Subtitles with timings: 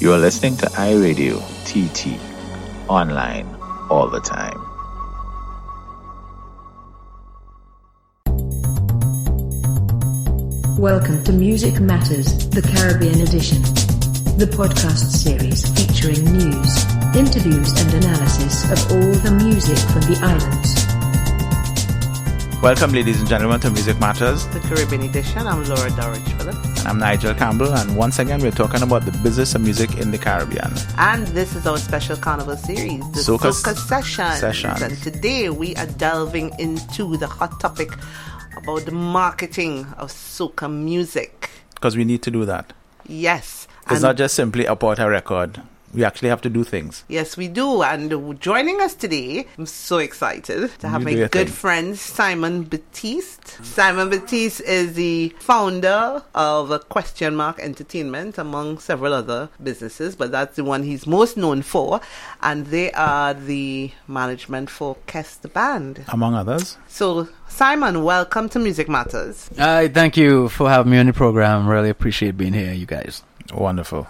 [0.00, 2.20] You are listening to iRadio TT,
[2.88, 3.52] online
[3.90, 4.54] all the time.
[10.78, 13.60] Welcome to Music Matters, the Caribbean edition.
[14.38, 16.84] The podcast series featuring news,
[17.16, 20.77] interviews, and analysis of all the music from the islands.
[22.60, 24.44] Welcome, ladies and gentlemen, to Music Matters.
[24.48, 25.46] The Caribbean edition.
[25.46, 26.80] I'm Laura Dowrich Phillips.
[26.80, 30.10] And I'm Nigel Campbell, and once again, we're talking about the business of music in
[30.10, 30.72] the Caribbean.
[30.98, 34.40] And this is our special carnival series, the Soca, Soca Sessions.
[34.40, 34.82] Sessions.
[34.82, 37.92] And today we are delving into the hot topic
[38.56, 41.50] about the marketing of soca music.
[41.74, 42.72] Because we need to do that.
[43.06, 43.68] Yes.
[43.88, 45.62] It's not just simply about a record.
[45.94, 47.04] We actually have to do things.
[47.08, 47.82] Yes, we do.
[47.82, 51.46] And joining us today, I'm so excited to have You my good thing.
[51.46, 53.64] friend Simon Baptiste.
[53.64, 60.56] Simon Baptiste is the founder of Question Mark Entertainment, among several other businesses, but that's
[60.56, 62.00] the one he's most known for.
[62.42, 66.04] And they are the management for Kes the Band.
[66.08, 66.76] Among others.
[66.88, 69.48] So, Simon, welcome to Music Matters.
[69.58, 71.66] Uh, thank you for having me on the program.
[71.66, 73.22] Really appreciate being here, you guys.
[73.54, 74.06] Wonderful.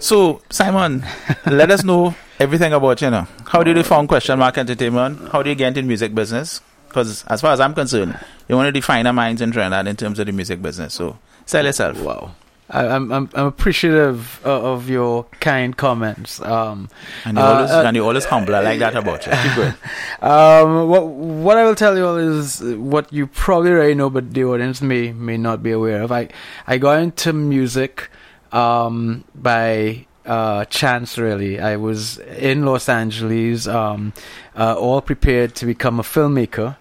[0.00, 1.04] So, Simon,
[1.46, 3.26] let us know everything about you know.
[3.46, 5.30] How did you found Question Mark Entertainment?
[5.30, 6.60] How did you get into music business?
[6.88, 9.96] Because as far as I'm concerned, you're one of the finer minds in Trinidad in
[9.96, 10.94] terms of the music business.
[10.94, 12.00] So, sell yourself.
[12.00, 12.34] Wow.
[12.70, 16.40] I, I'm, I'm I'm appreciative of, of your kind comments.
[16.40, 16.88] Um,
[17.24, 18.54] And you're, Uh, always, uh, and you're always humble.
[18.54, 19.32] I like that about you.
[19.32, 19.74] Keep going.
[20.22, 24.32] um, what what I will tell you all is what you probably already know, but
[24.32, 26.10] the audience may may not be aware of.
[26.10, 26.28] I
[26.66, 28.08] I got into music
[28.54, 31.18] um, by uh, chance.
[31.18, 34.14] Really, I was in Los Angeles, um,
[34.56, 36.76] uh, all prepared to become a filmmaker,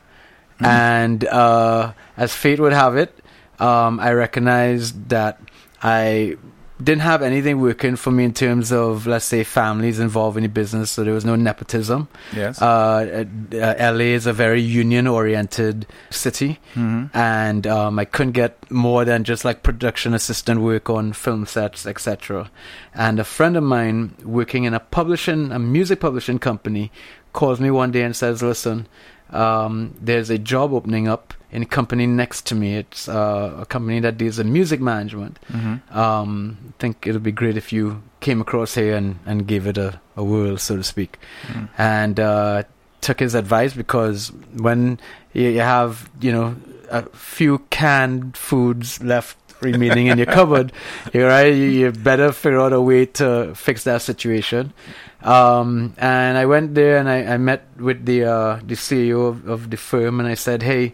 [0.59, 3.19] and uh, as fate would have it,
[3.59, 5.41] um, I recognized that
[5.81, 6.37] I
[6.81, 10.49] didn't have anything working for me in terms of, let's say, families involved in the
[10.49, 10.91] business.
[10.91, 12.07] So there was no nepotism.
[12.35, 12.61] Yes.
[12.61, 17.09] Uh, uh, LA is a very union-oriented city, Mhm.
[17.13, 21.85] and um, I couldn't get more than just like production assistant work on film sets,
[21.85, 22.49] etc.
[22.95, 26.91] And a friend of mine working in a publishing, a music publishing company,
[27.33, 28.87] calls me one day and says, "Listen,
[29.31, 32.75] um, there's a job opening up in a company next to me.
[32.77, 35.37] It's uh, a company that deals in music management.
[35.51, 35.95] Mhm.
[35.95, 39.67] Um, I think it would be great if you came across here and, and gave
[39.67, 41.19] it a, a whirl, so to speak.
[41.47, 41.69] Mhm.
[41.77, 42.63] And uh,
[43.01, 44.99] took his advice because when
[45.33, 46.55] you, you have, you know,
[46.89, 50.71] a few canned foods left remaining in your cupboard,
[51.13, 54.73] you're right, you, you better figure out a way to fix that situation.
[55.21, 59.47] Um, and I went there and I, I met with the uh, the CEO of,
[59.47, 60.93] of the firm and I said, hey,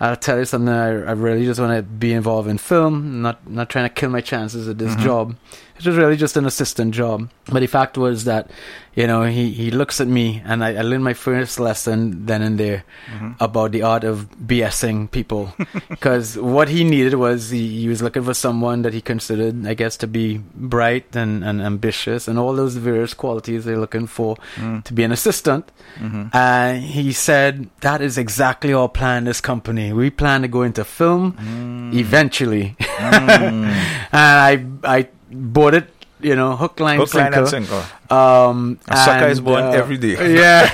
[0.00, 0.72] I'll tell you something.
[0.72, 3.20] I, I really just want to be involved in film.
[3.22, 5.00] Not not trying to kill my chances at this Mhm.
[5.02, 5.36] job.
[5.78, 7.30] It was really just an assistant job.
[7.50, 8.50] But the fact was that,
[8.94, 12.42] you know, he, he looks at me and I, I learned my first lesson then
[12.42, 12.84] and there
[13.16, 13.36] Mhm.
[13.40, 15.54] about the art of BSing people.
[15.88, 19.72] Because what he needed was he, he was looking for someone that he considered, I
[19.72, 24.36] guess, to be bright and, and ambitious and all those various qualities they're looking for
[24.56, 24.84] Mm.
[24.84, 25.70] to be an assistant.
[25.98, 26.34] Mhm.
[26.34, 29.89] And he said, that is exactly our plan, this company.
[29.92, 31.94] We plan to go into film Mm.
[31.94, 32.76] eventually.
[33.00, 33.64] Mm.
[34.12, 34.36] and
[34.84, 35.88] I, I bought it,
[36.20, 37.82] you know, hook, line, Hook, line, and sinker.
[38.10, 40.14] Um, A sucker is born uh, every day.
[40.36, 40.68] Yeah,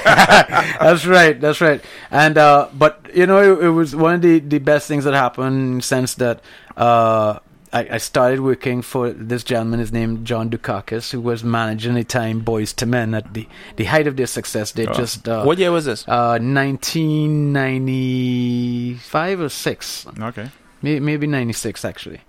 [0.83, 1.39] that's right.
[1.41, 1.81] That's right.
[2.11, 5.15] And uh, but you know, it, it was one of the the best things that
[5.15, 6.41] happened sense that
[6.77, 7.39] uh,
[7.73, 9.81] I, I started working for this gentleman.
[9.81, 13.47] His name John Dukakis, who was managing the time Boyz II Men at the
[13.77, 14.73] the height of their success.
[14.73, 14.93] They Oh.
[14.93, 16.05] just uh, what year was this?
[16.09, 20.51] uh, 1995 or six, Okay.
[20.83, 22.21] May- maybe 96 actually.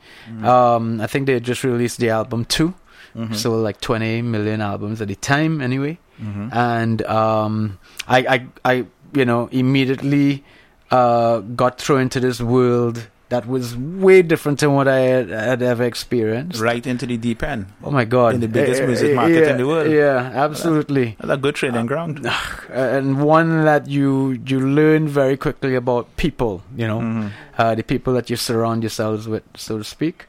[0.44, 2.74] Um, I think they just released the album two,
[3.16, 3.36] Mhm.
[3.36, 5.98] so like 20 million albums at the time anyway.
[6.22, 6.50] Mhm.
[6.56, 7.78] And um,
[8.08, 10.44] I, I, I, you know, immediately
[10.90, 15.62] uh, got thrown into this world that was way different than what I had, had
[15.62, 16.62] ever experienced.
[16.62, 17.68] Right into the deep end.
[17.84, 18.36] Oh my God!
[18.36, 19.92] In the biggest Eh, music eh, market yeah, in the world.
[19.92, 21.16] Yeah, absolutely.
[21.20, 22.26] That's a good training ground.
[22.26, 22.32] Uh,
[22.72, 26.62] and one that you you learn very quickly about people.
[26.76, 27.30] You know, Mhm.
[27.58, 30.28] uh, the people that you surround yourselves with, so to speak.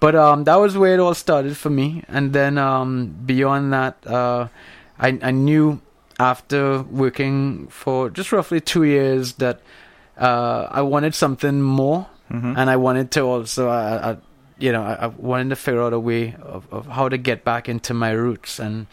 [0.00, 2.04] But um, that was where it all started for me.
[2.08, 4.46] And then um, beyond that, uh,
[4.98, 5.80] I, I knew
[6.20, 9.60] after working for just roughly two years that
[10.16, 12.54] uh, I wanted something more, Mhm.
[12.56, 14.16] and I wanted to also, uh, uh,
[14.58, 17.68] you know, I, wanted to figure out a way of, of how to get back
[17.68, 18.86] into my roots and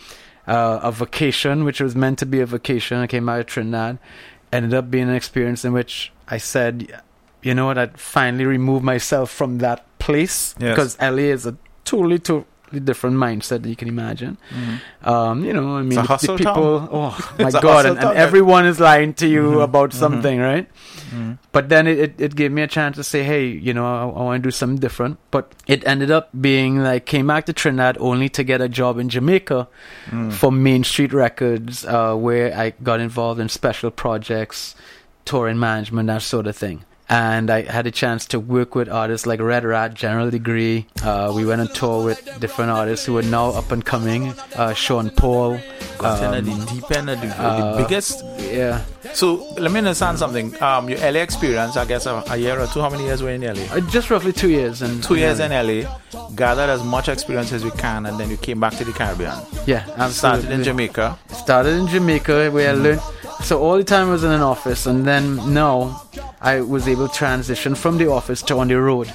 [0.47, 2.97] uh, a vacation, which was meant to be a vacation.
[2.97, 3.97] I came out of Trinidad,
[4.53, 7.01] ended up being an experience in which I said,
[7.41, 10.69] you know what, I'd finally remove myself from that place Yes.
[10.75, 14.37] because LA is a totally, to- completely different mindset that you can imagine.
[15.03, 16.79] Um, you know, I mean, the- the people.
[16.79, 16.89] town.
[16.91, 17.85] Oh my god!
[17.85, 19.63] And, and everyone is lying to you Mhm.
[19.63, 19.93] about Mhm.
[19.99, 20.67] something, right?
[21.15, 21.37] Mm.
[21.51, 24.01] But then it, it, it gave me a chance to say, hey, you know, I,
[24.03, 25.17] I want to do something different.
[25.31, 28.97] But it ended up being like, came back to Trinidad only to get a job
[28.99, 29.67] in Jamaica
[30.11, 30.33] Mm.
[30.33, 34.75] for Main Street Records, uh, where I got involved in special projects,
[35.25, 36.83] touring management, that sort of thing.
[37.07, 40.87] And I had a chance to work with artists like Red Rat, General Degree.
[41.03, 44.33] Uh, we went on tour with different artists who are now up and coming.
[44.55, 45.59] Uh, Sean Paul.
[45.99, 48.23] Um, the deep end of the, the biggest.
[48.39, 48.83] Yeah.
[49.13, 50.61] So let me understand something.
[50.61, 52.81] Um, your LA experience, I guess a, a year or two.
[52.81, 53.63] How many years were in LA?
[53.71, 54.81] Uh, just roughly two years.
[54.81, 55.87] and Two years in LA,
[56.35, 59.37] gathered as much experience as we can, and then you came back to the Caribbean.
[59.65, 60.11] Yeah, absolutely.
[60.11, 61.19] Started in Jamaica.
[61.33, 63.01] started in Jamaica where I learned.
[63.43, 66.04] So all the time I was in an office, and then now
[66.45, 69.11] I was able to transition from the office to on the road.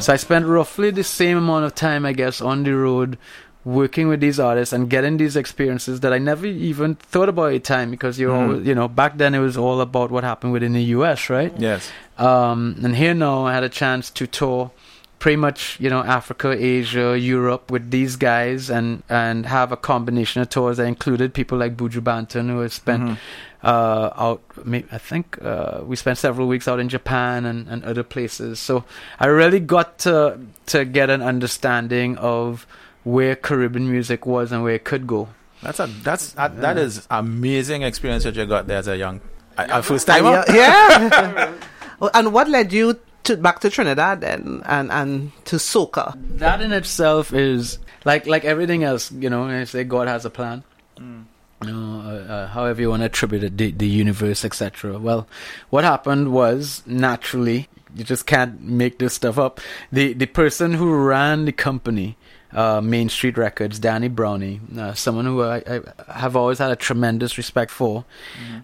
[0.00, 3.16] So I spent roughly the same amount of time, I guess, on the road,
[3.64, 7.52] working with these artists and getting these experiences that I never even thought about at
[7.52, 8.42] the time because you're, Mhm.
[8.48, 11.52] always, you know, back then it was all about what happened within the U.S., right?
[11.56, 11.88] Yes.
[12.18, 14.72] Um, and here now I had a chance to tour
[15.20, 20.42] pretty much, you know, Africa, Asia, Europe with these guys and, and have a combination
[20.42, 23.16] of tours that included people like Buju Banton who has spent Mhm.
[23.62, 28.02] Uh, out, I think uh, we spent several weeks out in Japan and, and other
[28.02, 28.58] places.
[28.58, 28.84] So
[29.20, 32.66] I really got to, to get an understanding of
[33.04, 35.28] where Caribbean music was and where it could go.
[35.62, 39.20] That's a that's that, that is amazing experience that you got there as a young,
[39.56, 40.44] a, a first timer.
[40.48, 41.08] yeah.
[42.00, 42.08] yeah.
[42.14, 46.18] And what led you to back to Trinidad then, and and to soca?
[46.38, 49.44] That in itself is like like everything else, you know.
[49.44, 50.64] I say God has a plan.
[50.98, 51.24] You
[51.64, 54.98] know, uh, uh, however you want to attribute it, the, the universe, etc.
[54.98, 55.28] Well,
[55.70, 59.60] what happened was naturally, you just can't make this stuff up.
[59.90, 62.16] The the person who ran the company,
[62.52, 65.62] uh, Main Street Records, Danny Brownie, uh, someone who I,
[66.08, 68.04] I have always had a tremendous respect for,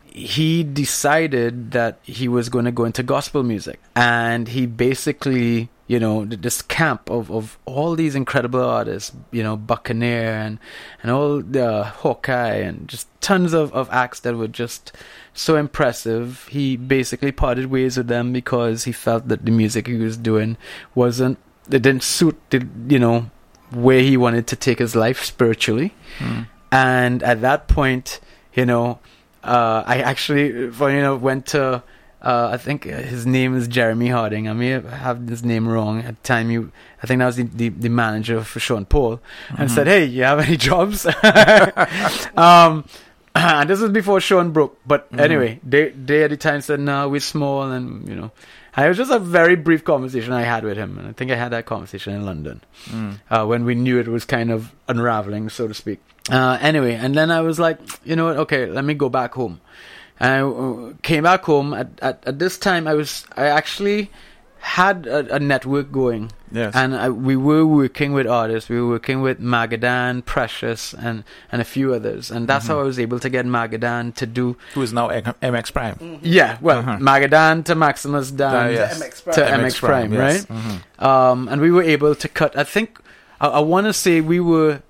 [0.06, 5.98] he decided that he was going to go into gospel music, and he basically you
[5.98, 10.58] know th- this camp of, of all these incredible artists you know buccaneer and
[11.02, 14.92] and all the hawkeye and just tons of, of acts that were just
[15.34, 19.96] so impressive he basically parted ways with them because he felt that the music he
[19.96, 20.56] was doing
[20.94, 21.36] wasn't
[21.70, 23.30] it didn't suit the you know
[23.70, 26.46] where he wanted to take his life spiritually Mm.
[26.72, 28.18] and at that point
[28.54, 28.98] you know
[29.44, 31.82] uh, i actually you know went to
[32.22, 34.48] uh, I think his name is Jeremy Harding.
[34.48, 36.50] I may have his name wrong at the time.
[36.50, 36.72] You,
[37.02, 39.20] I think that was the, the, the manager for Sean Paul,
[39.56, 41.06] and said, "Hey, you have any jobs?"
[42.36, 42.84] um,
[43.34, 44.78] and this was before Sean broke.
[44.86, 45.20] But Mhm.
[45.20, 48.30] anyway, they they at the time said, "No, we're small," and you know,
[48.76, 51.36] it was just a very brief conversation I had with him, and I think I
[51.36, 52.60] had that conversation in London
[52.90, 53.20] Mm.
[53.30, 56.00] uh, when we knew it was kind of unraveling, so to speak.
[56.30, 58.36] Uh, anyway, and then I was like, you know what?
[58.36, 59.60] Okay, let me go back home.
[60.20, 61.72] And I uh, came back home.
[61.74, 64.10] At, at, at this time, I was I actually
[64.60, 66.74] had a, a network going, Yes.
[66.74, 68.68] and I, we were working with artists.
[68.68, 71.22] We were working with Magadan, Precious, and
[71.52, 74.56] and a few others, and that's how I was able to get Magadan to do.
[74.74, 76.18] Who is now M- MX Prime?
[76.22, 76.96] Yeah, well, Uh-huh.
[76.98, 78.98] Magadan to Maximus Dan Uh, yes.
[78.98, 80.42] to MX Prime, right?
[80.42, 80.46] yes.
[80.46, 81.04] Mhm.
[81.04, 82.58] um, and we were able to cut.
[82.58, 82.98] I think
[83.40, 84.82] I, I want to say we were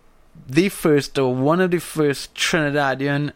[0.49, 3.33] the first or one of the first Trinidadian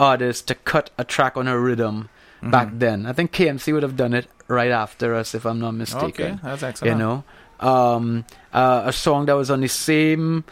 [0.00, 2.08] artists to cut a track on a rhythm
[2.42, 2.78] back Mhm.
[2.80, 2.98] then.
[3.06, 6.08] I think KMC would have done it right after us, if I'm not mistaken.
[6.08, 6.40] Okay, mistaken.
[6.42, 6.88] that's excellent.
[6.90, 7.16] You know,
[7.60, 10.44] um, uh, a song that was on the same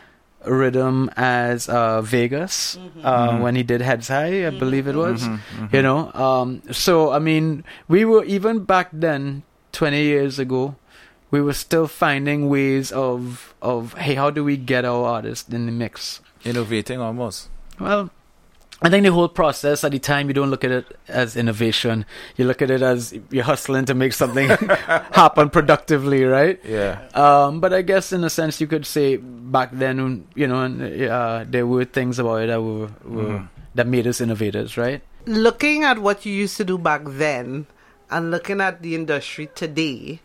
[0.44, 3.40] rhythm as uh, Vegas uh, Mhm.
[3.40, 5.72] when he did Heads High, I believe it was Mhm, mhm.
[5.74, 10.76] you know um so i mean we were even back then 20 years ago
[11.34, 15.66] we were still finding ways of of hey how do we get our artists in
[15.66, 17.48] the mix innovating almost.
[17.80, 18.08] well
[18.80, 22.06] I think the whole process at the time you don't look at it as innovation.
[22.36, 24.48] You look at it as you're hustling to make something
[25.10, 26.60] happen productively, right?
[26.64, 27.02] Yeah.
[27.14, 30.62] Um, but I guess in a sense you could say back then, you know,
[31.10, 33.48] uh, there were things about it that were, were Mhm.
[33.74, 35.02] that made us innovators, right?
[35.26, 37.66] Looking at what you used to do back then,
[38.10, 40.20] and looking at the industry today,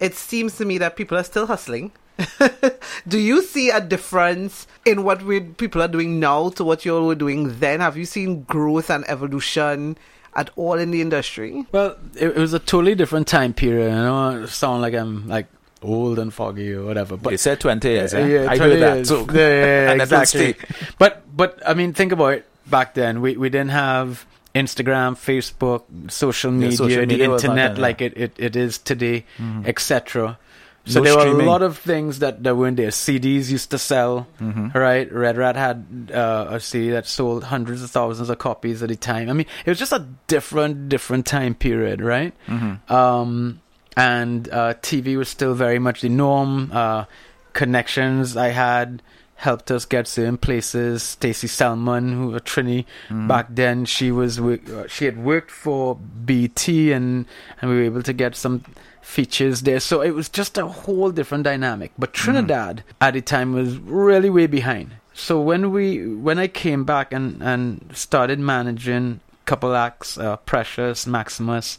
[0.00, 1.90] it seems to me that people are still hustling.
[3.08, 6.96] do you see a difference in what we people are doing now to what you
[6.96, 7.80] all were doing then?
[7.80, 9.98] Have you seen growth and evolution
[10.34, 11.64] at all in the industry?
[11.72, 13.92] Well, it, it was a totally different time period.
[13.92, 15.46] I know I sound like I'm like
[15.82, 18.26] old and foggy or whatever, but you said 20 years, eh?
[18.26, 19.08] yeah, I 20 heard that years.
[19.08, 19.26] too.
[19.32, 20.56] Yeah, yeah, yeah, And exactly.
[20.98, 22.46] But but I mean, think about it.
[22.66, 27.44] Back then, we we didn't have Instagram, Facebook, social Yeah, media, social the media was
[27.44, 29.68] not internet there, like it, it, it is today, Mhm.
[29.68, 30.38] etc.
[30.86, 32.90] So No there were a lot of things that, that weren't there.
[32.90, 34.72] CDs used to sell, Mhm.
[34.72, 35.12] right?
[35.12, 38.96] Red Rat had uh, a CD that sold hundreds of thousands of copies at a
[38.96, 39.28] time.
[39.28, 42.32] I mean, it was just a different, different time period, right?
[42.46, 42.88] Mhm.
[42.88, 43.60] Um,
[43.96, 46.70] and uh, TV was still very much the norm.
[46.72, 47.04] Uh,
[47.52, 49.02] connections I had
[49.38, 51.02] helped us get certain places.
[51.02, 53.26] Stacey Selman, who a Trini Mhm.
[53.28, 57.26] back then, she was uh, she had worked for BT, and
[57.60, 58.62] and we were able to get some
[59.06, 59.78] features there.
[59.78, 61.92] So it was just a whole different dynamic.
[61.96, 64.90] But Trinidad at the time was really way behind.
[65.14, 71.06] So when we when I came back and and started managing couple acts, uh, Precious,
[71.06, 71.78] Maximus,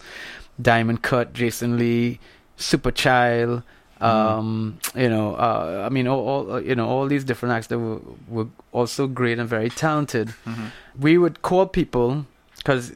[0.60, 2.19] Diamond Cut, Jason Lee,
[2.55, 3.62] Super Child.
[4.00, 7.67] Um, you know, uh, I mean, all, all uh, you know, all these different acts
[7.67, 10.27] that were, were also great and very talented.
[10.46, 10.69] Mhm.
[11.00, 12.27] We would call people
[12.67, 12.91] because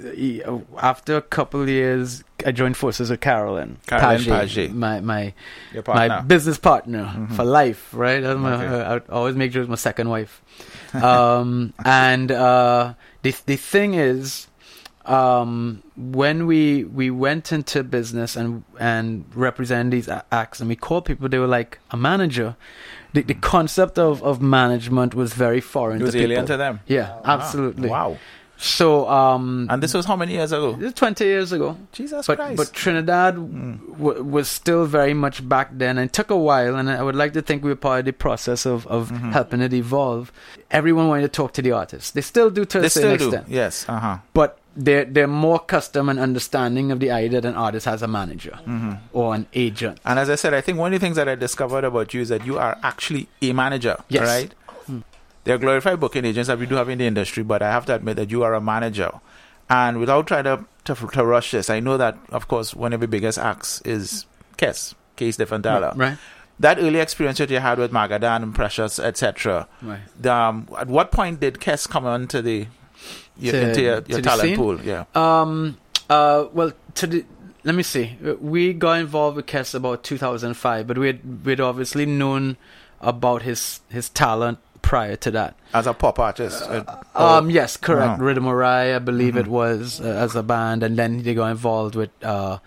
[0.81, 4.71] after a couple of years, I joined forces with Carolyn, Carolyn Page, Page.
[4.71, 5.33] my my
[5.87, 7.31] my business partner Mhm.
[7.37, 8.21] for life, right?
[8.21, 9.01] My, Okay.
[9.09, 10.41] I, always make sure it's my second wife.
[10.93, 14.47] Um, and uh, the the thing is,
[15.05, 21.05] um, when we we went into business and and represent these acts, and we called
[21.05, 22.55] people, they were like a manager.
[23.13, 26.31] The, the concept of, of management was very foreign it was to people.
[26.31, 26.79] alien to them.
[26.87, 27.89] Yeah, absolutely.
[27.89, 28.17] Wow.
[28.63, 30.73] So, um, And this was how many years ago?
[30.73, 31.77] this is twenty years ago.
[31.93, 32.57] Jesus But Christ.
[32.57, 33.97] but Trinidad Mm.
[33.97, 36.75] w- was still very much back then, and it took a while.
[36.75, 39.31] And I would like to think we were part of the process of, of Mhm.
[39.31, 40.31] helping it evolve.
[40.69, 42.11] Everyone wanted to talk to the artists.
[42.11, 43.35] They still do to a they certain still do.
[43.37, 43.85] extent, Yes.
[43.89, 44.17] Uh huh.
[44.33, 48.07] but they're they're more custom and understanding of the idea that an artist has a
[48.07, 49.99] manager hmm or an agent.
[50.05, 52.21] And as I said, I think one of the things that I discovered about you
[52.21, 54.27] is that you are actually a manager, Yes.
[54.27, 54.53] right?
[55.43, 57.85] There are glorified booking agents that we do have in the industry, but I have
[57.87, 59.11] to admit that you are a manager.
[59.69, 62.99] And without trying to, to, to rush this, I know that, of course, one of
[62.99, 64.25] the biggest acts is
[64.57, 65.97] Kes, Kees Dieffenthaller.
[65.97, 66.17] Right,
[66.59, 69.67] That early experience that you had with Magadan and Precious, etc.
[69.81, 70.25] right.
[70.27, 72.67] Um, at what point did Kes come onto the
[73.37, 74.81] your, To- into your, your the talent pool?
[74.81, 75.05] Yeah.
[75.15, 75.77] Um.
[76.09, 76.45] Uh.
[76.53, 77.25] Well, to the
[77.63, 78.17] let me see.
[78.39, 82.57] We got involved with Kes about 2005, but we'd we'd obviously known
[82.99, 84.59] about his his talent
[84.91, 85.55] prior to that.
[85.73, 86.61] As a pop artist.
[86.67, 86.83] uh,
[87.15, 88.19] Um, yes, correct.
[88.19, 88.23] Uh-huh.
[88.27, 89.43] Rhythm Rai, I believe Mhm.
[89.43, 92.57] it was uh, as a band, and then they got involved with uh,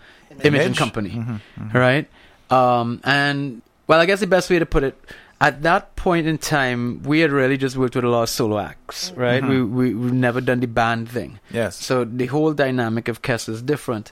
[0.43, 1.73] Image and Company, Mhm, mhm.
[1.73, 2.07] right?
[2.49, 4.97] Um, and well, I guess the best way to put it,
[5.39, 8.57] at that point in time, we had really just worked with a lot of solo
[8.57, 9.43] acts, right?
[9.43, 9.49] Mhm.
[9.49, 11.75] We we we've never done the band thing, Yes.
[11.77, 14.11] so the whole dynamic of Kes is different.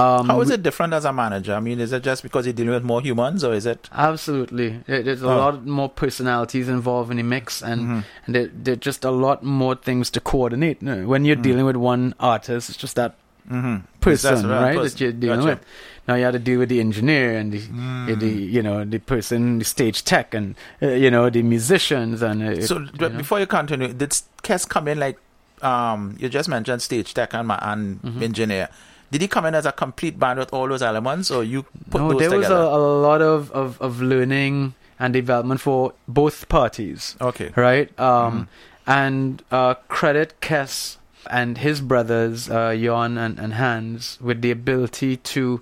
[0.00, 1.54] Um, How is it different as a manager?
[1.54, 3.88] I mean, is it just because you're dealing with more humans, or is it?
[3.92, 5.36] Absolutely, there's a Oh.
[5.36, 8.04] lot more personalities involved in the mix, and Mhm.
[8.26, 10.80] and there, there are just a lot more things to coordinate.
[10.82, 11.42] No, When you're Mm.
[11.42, 13.14] dealing with one artist, it's just that
[13.50, 13.82] Mhm.
[14.00, 14.76] person, right?
[14.76, 14.82] person.
[14.82, 15.50] That you're dealing Gotcha.
[15.50, 15.60] with.
[16.08, 18.18] Now you have to deal with the engineer and the, Mm.
[18.20, 22.42] the you know the person, the stage tech, and uh, you know the musicians and.
[22.42, 23.18] Uh, So, you but know.
[23.18, 24.10] before you continue, did
[24.42, 25.18] Kes come in like
[25.62, 28.22] um you just mentioned stage tech and, ma- and Mhm.
[28.22, 28.68] engineer?
[29.10, 31.98] Did he come in as a complete band with all those elements, or you put
[31.98, 35.60] those together no, those there was a, a lot of, of, of learning and development
[35.60, 37.16] for both parties.
[37.20, 37.50] okay.
[37.56, 37.88] right?
[37.98, 38.46] Um, Mhm.
[38.86, 40.96] And uh, credit Kes
[41.30, 45.60] and his brothers, uh, Jon and, and Hans, with the ability to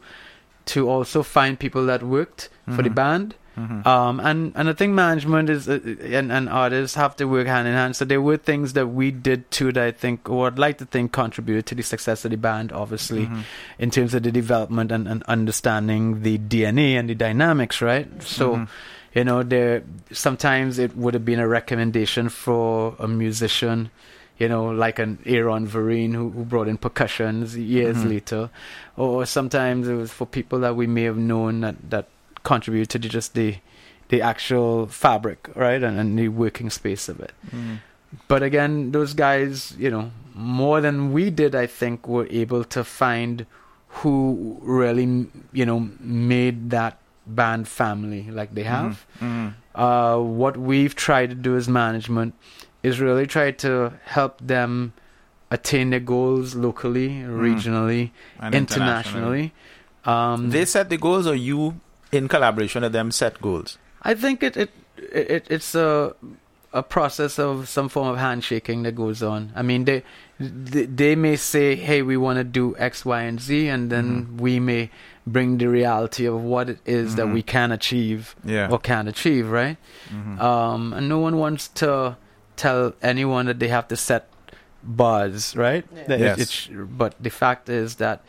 [0.67, 2.95] to also find people that worked for the Mhm.
[2.95, 3.35] band.
[3.59, 3.87] Mhm.
[3.87, 7.67] Um, and, and I think management is uh, and, and artists have to work hand
[7.67, 7.97] in hand.
[7.97, 10.85] So there were things that we did too that I think, or I'd like to
[10.87, 12.73] think, contributed to the success of the band.
[12.73, 13.43] Obviously, Mhm.
[13.79, 18.07] in terms of the development and, and understanding the DNA and the dynamics, right?
[18.23, 18.69] So Mhm.
[19.15, 23.91] you know there sometimes it would have been a recommendation for a musician
[24.39, 28.09] you know like an aaron Vereen who, who brought in percussions years Mhm.
[28.11, 28.51] later
[28.97, 32.07] or sometimes it was for people that we may have known that that
[32.43, 33.57] contributed to just the
[34.09, 37.79] the actual fabric right and, and the working space of it Mhm.
[38.29, 42.83] but again those guys you know more than we did i think were able to
[42.85, 43.45] find
[43.89, 49.55] who really you know made that band family like they have Mhm.
[49.75, 52.35] uh, what we've tried to do as management
[52.83, 54.93] is really try to help them
[55.51, 59.53] attain their goals locally, regionally, And internationally.
[60.05, 61.81] Um, They set the goals, or you,
[62.13, 63.79] in collaboration with them, set goals.
[64.03, 66.15] I think it, it it it's a
[66.73, 69.53] a process of some form of handshaking that goes on.
[69.57, 70.03] I mean, they
[70.39, 74.27] they, they may say, "Hey, we want to do X, Y, and Z," and then
[74.27, 74.41] Mhm.
[74.41, 74.91] we may
[75.27, 77.35] bring the reality of what it is that Mhm.
[77.35, 78.69] we can achieve Yeah.
[78.71, 79.77] or can't achieve, right?
[80.11, 80.41] Mhm.
[80.41, 82.17] um, and no one wants to
[82.57, 84.29] tell anyone that they have to set
[84.83, 85.85] bars, right?
[86.07, 86.39] That it- Yes.
[86.39, 88.23] it sh- but the fact is that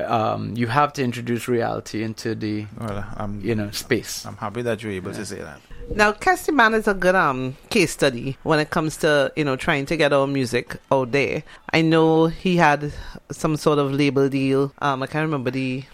[0.00, 4.24] um, you have to introduce reality into the Well, I'm, you know space.
[4.26, 5.60] I'm happy that you're able to say that.
[5.94, 9.56] Now, Cassie Man is a good um case study when it comes to you know
[9.56, 11.42] trying to get our music out there.
[11.72, 12.92] I know he had
[13.30, 14.72] some sort of label deal.
[14.80, 15.84] Um, I can't remember the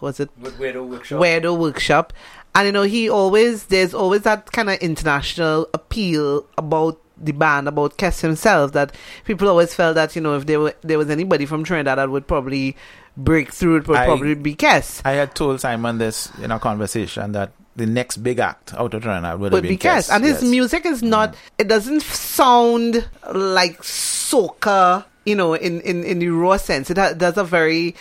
[0.00, 1.20] was it With Weirdo Workshop.
[1.20, 2.12] Weirdo Workshop,
[2.54, 7.68] and you know he always there's always that kind of international appeal about the band
[7.68, 11.10] about Kes himself that people always felt that you know if there were there was
[11.10, 12.76] anybody from Trinidad that would probably
[13.16, 15.02] break through it would I- probably be Kes.
[15.04, 19.02] I had told Simon this in a conversation that the next big act out of
[19.02, 20.14] Trinidad would, would be been Kes.
[20.14, 20.50] And his yes.
[20.50, 26.56] music is not, it doesn't sound like soca, you know, in, in, in the raw
[26.58, 26.90] sense.
[26.90, 27.94] It ha- does a very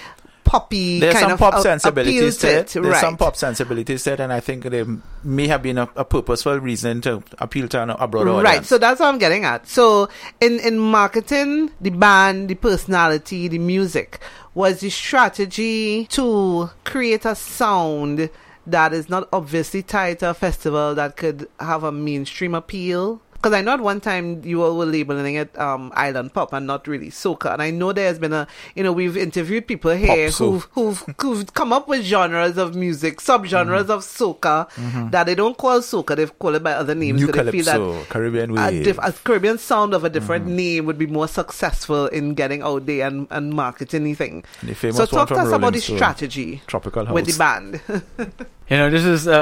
[0.52, 2.76] poppy There's kind some of pop a- sensibilities to it.
[2.76, 2.82] it.
[2.82, 3.00] There's right.
[3.00, 4.86] some pop sensibilities to it, and I think there
[5.24, 8.68] may have been a, a purposeful reason to appeal to an, a broader Right, audience.
[8.68, 9.66] so that's what I'm getting at.
[9.68, 10.10] So,
[10.42, 14.20] in in marketing, the band, the personality, the music
[14.54, 18.30] was the strategy to create a sound
[18.68, 23.22] that is not obviously tied to a festival that could have a mainstream appeal.
[23.42, 26.68] Because I know at one time you all were labeling it um, island pop and
[26.68, 27.52] not really soca.
[27.54, 28.46] And I know there's been a,
[28.76, 33.18] you know, we've interviewed people here who've, who've, who've come up with genres of music,
[33.20, 34.70] subgenres of soca
[35.12, 37.20] that they don't call soca, they call it by other names.
[37.20, 38.84] New so they feel that Calypso, Caribbean a, Wave.
[38.84, 40.56] diff- a Caribbean sound of a different Mm-hmm.
[40.56, 44.44] name would be more successful in getting out there and, and marketing anything.
[44.62, 47.14] the famous So talk to from us about Rolling the strategy Tropical House.
[47.16, 47.82] with the band.
[48.70, 49.34] You know, this is a,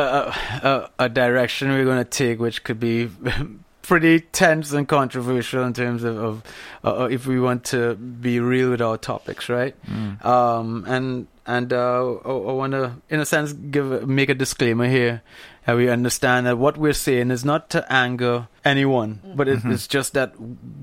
[0.63, 3.10] a, a, a direction we're going to take, which could be
[3.89, 6.43] pretty tense and controversial in terms of, of
[6.86, 9.75] uh, if we want to be real with our topics, right?
[9.86, 10.24] Mm.
[10.24, 14.88] Um, and and uh, I, I want to, in a sense, give make a disclaimer
[14.88, 15.22] here.
[15.65, 19.74] That we understand that what we're saying is not to anger anyone, but it, Mhm.
[19.74, 20.34] it's just that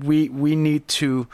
[0.03, 1.27] we we need to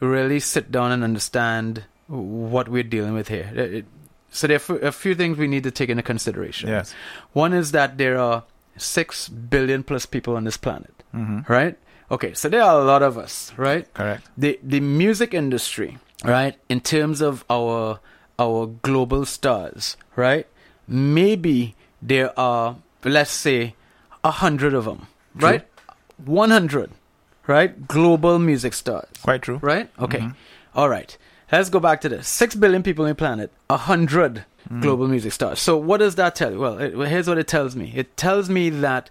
[0.00, 3.50] really sit down and understand what we're dealing with here.
[3.54, 3.86] It- it-
[4.30, 6.68] so there are f- a few things we need to take into consideration.
[6.70, 6.92] Yes.
[7.34, 8.42] One is that there are
[8.76, 11.76] six billion plus people on this planet, hmm right?
[12.10, 13.86] Okay, so there are a lot of us, right?
[13.94, 14.24] Correct.
[14.36, 16.56] The the music industry, right?
[16.68, 18.00] In terms of our
[18.38, 20.46] our global stars, right?
[20.86, 23.74] Maybe there are, let's say,
[24.24, 25.06] a hundred of them,
[25.38, 25.48] True.
[25.48, 25.66] right?
[26.24, 26.90] One hundred,
[27.46, 27.86] right?
[27.86, 29.58] Global music stars, Quite true.
[29.60, 29.90] right?
[30.00, 30.34] Okay, Mhm.
[30.74, 31.16] all right.
[31.52, 32.26] Let's go back to this.
[32.28, 34.82] Six billion people on the planet, a hundred Mm.
[34.82, 35.60] global music stars.
[35.60, 36.58] So what does that tell you?
[36.58, 37.92] Well, it, well, here's what it tells me.
[37.96, 39.08] It tells me that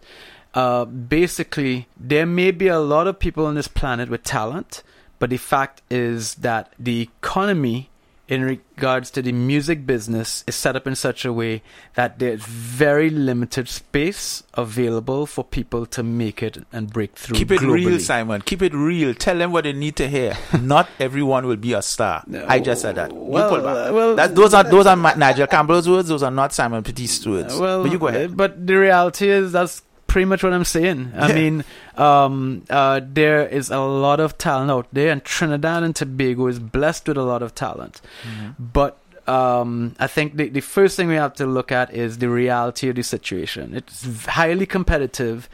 [0.57, 4.81] uh, basically there may be a lot of people on this planet with talent,
[5.19, 7.89] but the fact is that the economy
[8.27, 11.61] in regards to the music business is set up in such a way
[11.95, 17.51] that there's very limited space available for people to make it and break through Keep
[17.51, 17.85] it globally.
[17.85, 18.41] real, Simon.
[18.41, 19.13] Keep it real.
[19.13, 20.35] Tell them what they need to hear.
[20.61, 22.23] Not everyone will be a star.
[22.47, 23.13] I just said that.
[23.13, 23.89] Well, you pull back.
[23.91, 26.09] uh, well- that, those are those are Nigel Campbell's words.
[26.09, 27.55] Those are not Simon Petit's words.
[27.57, 28.35] Well, but you go ahead.
[28.35, 29.83] But the reality is that's
[30.17, 31.11] pretty much what I'm saying.
[31.15, 31.35] I Yeah.
[31.35, 31.63] mean,
[31.95, 36.57] um, uh, there is a lot of talent out there, and Trinidad and Tobago is
[36.57, 38.01] blessed with a lot of talent.
[38.25, 38.55] Mhm.
[38.73, 42.29] But um, I think the, the first thing we have to look at is the
[42.29, 43.75] reality of the situation.
[43.75, 45.49] It's highly competitive,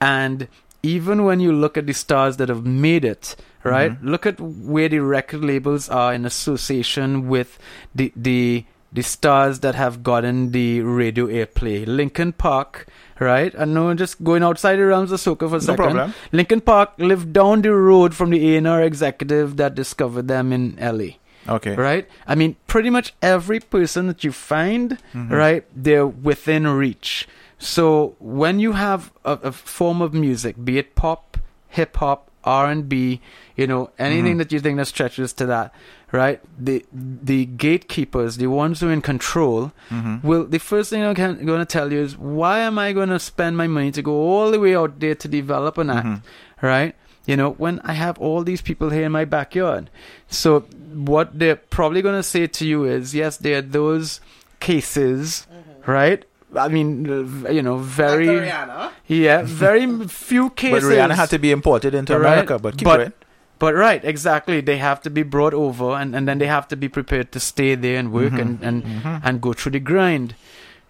[0.00, 0.48] and
[0.82, 3.92] even when you look at the stars that have made it, right?
[3.92, 4.10] Mhm.
[4.12, 7.58] Look at where the record labels are in association with
[7.94, 11.86] the the the stars that have gotten the radio airplay.
[11.86, 12.86] Linkin Park,
[13.20, 13.54] right?
[13.58, 15.84] I know, just going outside the realms of soca for a second.
[15.84, 16.14] No problem.
[16.32, 21.16] Linkin Park lived down the road from the A&R executive that discovered them in LA
[21.48, 21.74] Okay.
[21.74, 22.08] right?
[22.26, 25.30] I mean, pretty much every person that you find, Mhm.
[25.30, 27.28] right, they're within reach.
[27.58, 31.36] So when you have a, a form of music, be it pop,
[31.68, 33.20] hip hop, R and B,
[33.56, 34.38] you know, anything Mhm.
[34.38, 35.74] that you think that stretches to that,
[36.12, 36.40] right?
[36.58, 40.22] The the gatekeepers, the ones who are in control, Mhm.
[40.24, 43.18] will the first thing I'm going to tell you is why am I going to
[43.18, 46.22] spend my money to go all the way out there to develop an act, Mhm.
[46.62, 46.94] right?
[47.26, 49.90] You know, when I have all these people here in my backyard.
[50.28, 50.60] So
[50.94, 54.20] what they're probably going to say to you is, yes, there are those
[54.60, 55.46] cases,
[55.86, 56.24] right?
[56.56, 57.04] I mean,
[57.50, 58.90] you know, very Rihanna.
[59.06, 60.82] yeah, very m- few But.
[60.82, 62.32] Rihanna had to be imported into Right.
[62.32, 62.58] America.
[62.58, 63.12] But keep But- going.
[63.60, 64.62] But right, exactly.
[64.62, 67.40] They have to be brought over, and, and then they have to be prepared to
[67.40, 68.40] stay there and work Mhm.
[68.40, 69.20] and, and, Mhm.
[69.22, 70.34] and go through the grind.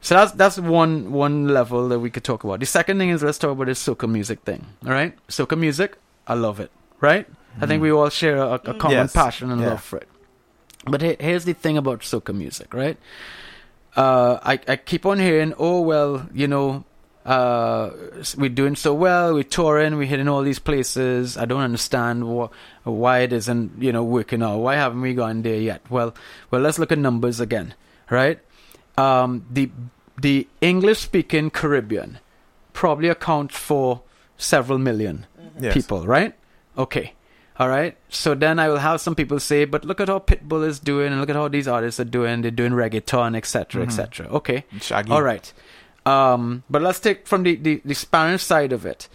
[0.01, 2.61] So that's that's one one level that we could talk about.
[2.61, 4.67] The second thing is let's talk about this soca music thing.
[4.87, 6.71] All right, soca music, I love it.
[7.01, 7.27] Right,
[7.61, 7.83] I think Mhm.
[7.83, 9.13] we all share a, a common Yes.
[9.13, 9.71] passion and Yeah.
[9.71, 10.09] love for it.
[10.87, 12.97] But he- here's the thing about soca music, right?
[13.97, 16.85] Uh, I I keep on hearing, oh well, you know,
[17.27, 17.91] uh,
[18.37, 19.35] we're doing so well.
[19.35, 19.97] We're touring.
[19.97, 21.37] We're hitting all these places.
[21.37, 22.51] I don't understand wh-
[22.87, 24.59] why it isn't, you know, working out.
[24.59, 25.83] Why haven't we gone there yet?
[25.91, 26.15] Well,
[26.51, 27.75] well, let's look at numbers again,
[28.11, 28.39] right?
[28.97, 29.71] Um, the
[30.21, 32.19] the English speaking Caribbean
[32.73, 34.03] probably accounts for
[34.37, 35.27] several million
[35.59, 35.75] Yes.
[35.75, 36.35] people, right?
[36.79, 37.13] Okay.
[37.61, 37.95] All right.
[38.09, 41.09] So then I will have some people say, but look at how Pitbull is doing
[41.13, 42.41] and look at how these artists are doing.
[42.41, 43.87] They're doing reggaeton, etc., Mhm.
[43.87, 44.27] etc.
[44.29, 44.65] Okay.
[44.81, 45.13] Shaggy.
[45.13, 45.53] All right.
[46.07, 49.11] Um, but let's take from the, the, the Spanish side of it.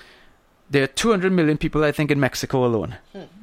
[0.70, 2.96] There are 200 million people, I think, in Mexico alone,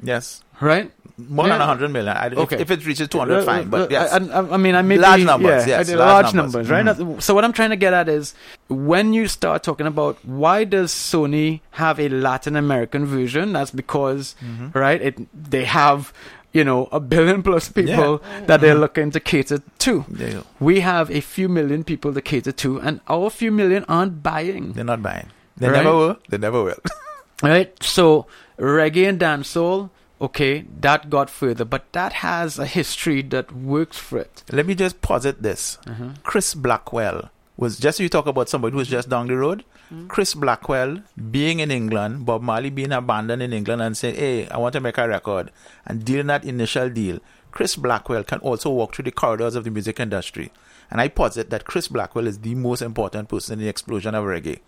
[0.02, 0.42] Yes.
[0.61, 0.90] right?
[1.18, 1.52] More Yeah.
[1.52, 2.16] than 100 million.
[2.16, 2.58] I, if, Okay.
[2.61, 3.68] if it reaches 200, fine.
[3.70, 4.12] But Uh, yes.
[4.12, 6.68] I, I, I mean, I may Large be- numbers, yeah, yes, large large, numbers.
[6.68, 7.22] numbers, right?
[7.22, 8.35] So what I'm trying to get at is
[8.68, 13.52] when you start talking about why does Sony have a Latin American version?
[13.52, 14.74] That's because, Mhm.
[14.74, 15.00] right?
[15.00, 15.18] It
[15.52, 16.12] they have
[16.52, 20.04] you know a billion plus people that they're looking to cater to.
[20.08, 20.44] There you go.
[20.61, 24.72] We have a few million people to cater to, and our few million aren't buying.
[24.72, 25.28] They're not buying.
[25.56, 25.85] They Right.
[25.85, 26.16] never will.
[26.30, 26.80] They never will.
[27.42, 27.83] Right?
[27.83, 28.26] So
[28.59, 34.18] reggae and dancehall, okay, that got further, but that has a history that works for
[34.18, 34.44] it.
[34.50, 35.78] Let me just posit this.
[35.87, 36.11] Uh-huh.
[36.22, 39.64] Chris Blackwell was just you talk about somebody who's just down the road.
[40.09, 44.57] Chris Blackwell being in England, Bob Marley being abandoned in England and saying, Hey, I
[44.57, 45.50] want to make a record
[45.85, 47.18] and dealing that initial deal.
[47.50, 50.50] Chris Blackwell can also walk through the corridors of the music industry.
[50.90, 54.24] And I posit that Chris Blackwell is the most important person in the explosion of
[54.24, 54.61] reggae.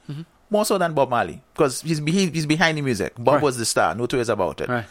[0.55, 1.40] More so than Bob Marley.
[1.53, 3.12] Because he's, be- he's behind the music.
[3.19, 3.43] Bob Right.
[3.43, 4.85] was the star, no two ways about it Right.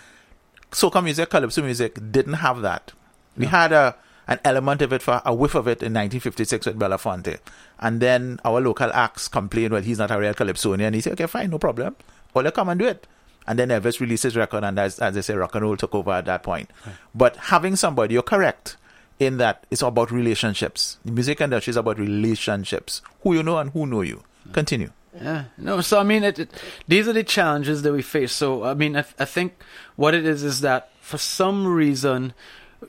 [0.72, 2.92] soca music, calypso music didn't have that.
[3.38, 3.96] We had a
[4.28, 7.40] an element of it for a whiff of it in 1956 with Belafonte,
[7.80, 11.14] and then our local acts complained, "Well, he's not a real calypsonian." And he said,
[11.14, 11.96] "Okay, fine, no problem.
[12.34, 13.06] Well, they come and do it."
[13.48, 15.94] And then Elvis released his record, and as, as they say, rock and roll took
[15.96, 16.70] over at that point.
[17.14, 18.78] But having somebody, you're correct
[19.20, 20.98] in that it's about relationships.
[21.06, 23.02] The music industry is about relationships.
[23.24, 24.24] Who you know and who know you.
[24.54, 24.92] Continue.
[25.16, 25.82] Yeah, no.
[25.82, 26.50] So I mean, it, it,
[26.88, 28.32] these are the challenges that we face.
[28.32, 29.54] So I mean, I, I think
[29.96, 32.34] what it is is that for some reason,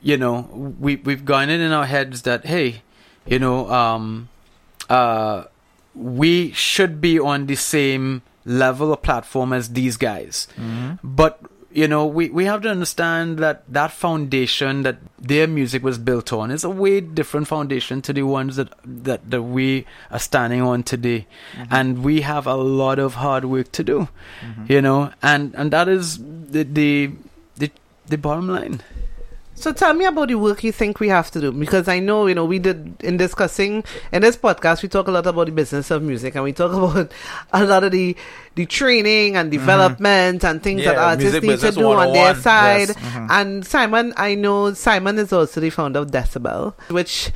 [0.01, 2.81] you know, we we've gone in in our heads that hey,
[3.25, 4.29] you know, um,
[4.89, 5.43] uh,
[5.93, 10.47] we should be on the same level or platform as these guys,
[11.03, 11.39] but
[11.75, 16.31] you know, we, we have to understand that that foundation that their music was built
[16.31, 20.61] on is a way different foundation to the ones that that, that we are standing
[20.61, 21.73] on today, mm-hmm.
[21.73, 24.07] and we have a lot of hard work to do,
[24.39, 24.71] mm-hmm.
[24.71, 27.11] you know, and and that is the the
[27.57, 27.69] the,
[28.07, 28.81] the bottom line.
[29.57, 32.27] So tell me about the work you think we have to do because I know
[32.27, 35.51] you know we did in discussing in this podcast we talk a lot about the
[35.53, 37.11] business of music and we talk about
[37.53, 38.15] a lot of the
[38.55, 41.09] the training and development and things that Mm-hmm.
[41.09, 42.89] Artists need to do on their side.
[42.89, 43.27] Yes, mhm.
[43.29, 47.31] And Simon, I know Simon is also the founder of Decibel, which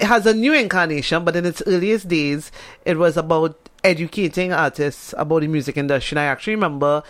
[0.00, 2.52] has a new incarnation, but in its earliest days,
[2.84, 6.14] it was about educating artists about the music industry.
[6.16, 7.02] And I actually remember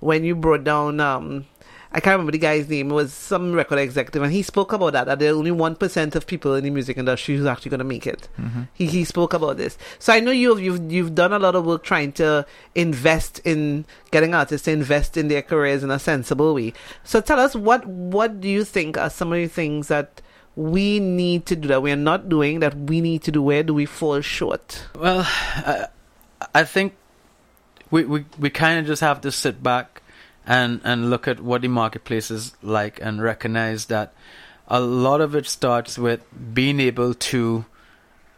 [0.00, 1.46] when you brought down, um,
[1.92, 4.94] I can't remember the guy's name, it was some record executive, and he spoke about
[4.94, 7.78] that, that there are only 1% of people in the music industry who's actually going
[7.78, 8.28] to make it.
[8.38, 8.62] Mm-hmm.
[8.72, 9.76] He, he spoke about this.
[9.98, 13.84] So I know you've, you've, you've done a lot of work trying to invest in
[14.10, 16.72] getting artists to invest in their careers in a sensible way.
[17.04, 20.22] So tell us, what, what do you think are some of the things that
[20.56, 23.42] we need to do that we're not doing that we need to do?
[23.42, 24.86] Where do we fall short?
[24.94, 25.88] Well, I,
[26.54, 26.94] I think
[27.90, 30.01] we we, we kind of just have to sit back
[30.46, 34.12] and and look at what the marketplace is like and recognize that
[34.68, 36.24] a lot of it starts with
[36.54, 37.64] being able to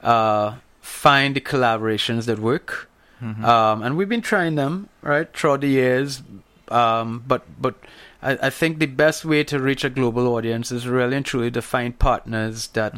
[0.03, 2.91] uh, find the collaborations that work.
[3.23, 6.23] Um, and we've been trying them right throughout the years,
[6.69, 7.77] um, but but
[8.21, 11.51] I, I think the best way to reach a global audience is really and truly
[11.53, 12.93] to find partners that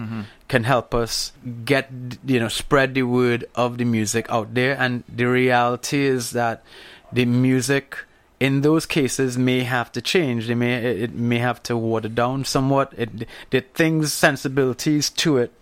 [0.49, 1.33] can help us
[1.65, 1.91] get
[2.25, 4.75] you know spread the word of the music out there.
[4.77, 6.65] And the reality is that
[7.13, 7.99] the music
[8.39, 10.47] in those cases may have to change.
[10.47, 12.93] They may it, it may have to water down somewhat.
[12.97, 15.53] It there things sensibilities to it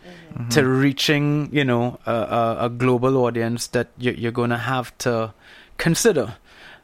[0.50, 4.96] to reaching you know a, a, a global audience that you, you're going to have
[4.98, 5.32] to
[5.78, 6.34] consider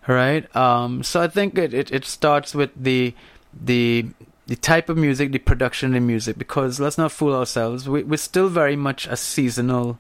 [0.07, 3.13] right um so i think it, it, it starts with the
[3.53, 4.07] the
[4.47, 8.17] the type of music the production of music because let's not fool ourselves we, we're
[8.17, 9.99] still very much a seasonal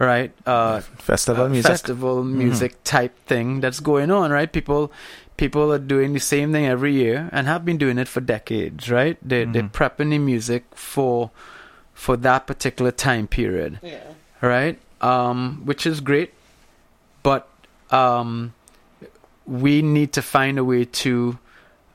[0.00, 1.70] right uh Festival music.
[1.70, 4.50] festival music type thing that's going on, right?
[4.50, 4.90] People
[5.40, 8.90] people are doing the same thing every year and have been doing it for decades,
[8.90, 9.16] right?
[9.30, 9.72] They they're Mhm.
[9.78, 11.30] prepping the music for
[11.94, 14.04] for that particular time period, Yeah.
[14.40, 14.76] right?
[15.12, 16.32] Um, which is great,
[17.22, 17.48] but
[17.90, 18.52] um,
[19.46, 21.38] we need to find a way to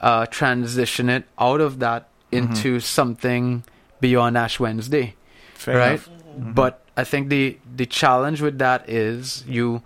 [0.02, 3.64] uh, transition it out of that into something
[4.02, 5.16] beyond Ash Wednesday
[5.56, 6.02] Fair right?
[6.08, 6.56] enough.
[6.62, 9.82] But I think the the challenge with that is you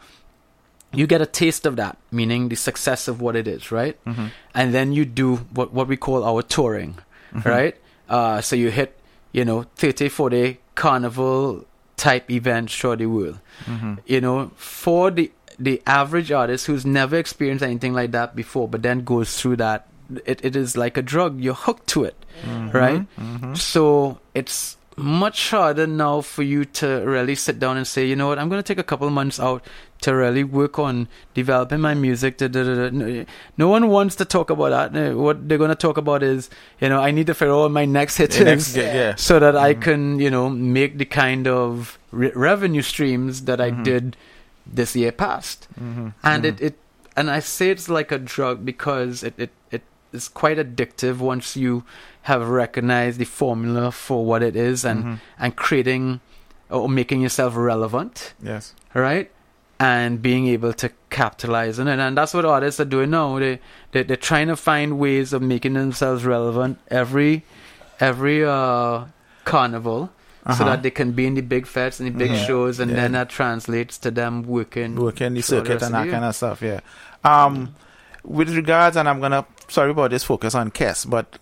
[0.94, 4.04] you get a taste of that, meaning the success of what it is, right?
[4.06, 4.28] Mm-hmm.
[4.56, 6.98] And then you do what what we call our touring,
[7.46, 7.76] right?
[8.10, 8.98] Uh, so you hit,
[9.32, 13.40] you know, 30, 40 carnival type events throughout the world.
[13.66, 13.96] Mm-hmm.
[14.06, 18.82] You know, for the the average artist who's never experienced anything like that before, but
[18.82, 19.88] then goes through that,
[20.26, 21.40] it, it is like a drug.
[21.40, 22.16] You're hooked to it,
[22.72, 23.06] right?
[23.20, 23.56] Mm-hmm.
[23.56, 28.28] So it's much harder now for you to really sit down and say, you know
[28.28, 29.66] what, I'm going to take a couple of months out
[30.02, 32.38] to really work on developing my music.
[32.38, 33.26] Da, da, da.
[33.58, 35.16] No, one wants to talk about that.
[35.16, 37.86] What they're going to talk about is, you know, I need to figure out my
[37.86, 39.16] next hit The is next yeah.
[39.16, 43.72] so that I can, you know, make the kind of re- revenue streams that I
[43.72, 43.84] Mhm.
[43.84, 44.18] did
[44.66, 45.68] this year past.
[45.82, 46.10] Mm-hmm.
[46.24, 46.78] And it, it,
[47.16, 49.82] and I say it's like a drug because it, it, it
[50.14, 51.84] is quite addictive once you
[52.24, 55.20] have recognized the formula for what it is and, Mhm.
[55.40, 56.20] and creating
[56.70, 58.74] or making yourself relevant, Yes.
[58.94, 59.30] right?
[59.80, 62.00] And being able to capitalize on it.
[62.00, 63.40] And that's what artists are doing now.
[63.40, 63.60] They,
[63.92, 67.44] they, they're trying to find ways of making themselves relevant every,
[68.00, 69.06] every, uh,
[69.46, 70.12] carnival.
[70.46, 70.64] So Uh-huh.
[70.66, 72.48] that they can be in the big fets and the big Mhm.
[72.48, 72.98] shows, and Yeah.
[72.98, 76.62] then that translates to them working working the circuit and that kind of stuff.
[76.62, 76.80] Yeah.
[77.24, 77.76] Um,
[78.24, 81.40] with regards, and I'm gonna sorry about this focus on Kes, but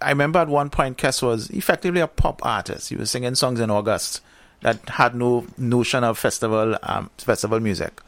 [0.00, 2.88] I remember at one point Kes was effectively a pop artist.
[2.88, 4.20] He was singing songs in August
[4.62, 8.00] that had no notion of festival um, festival music,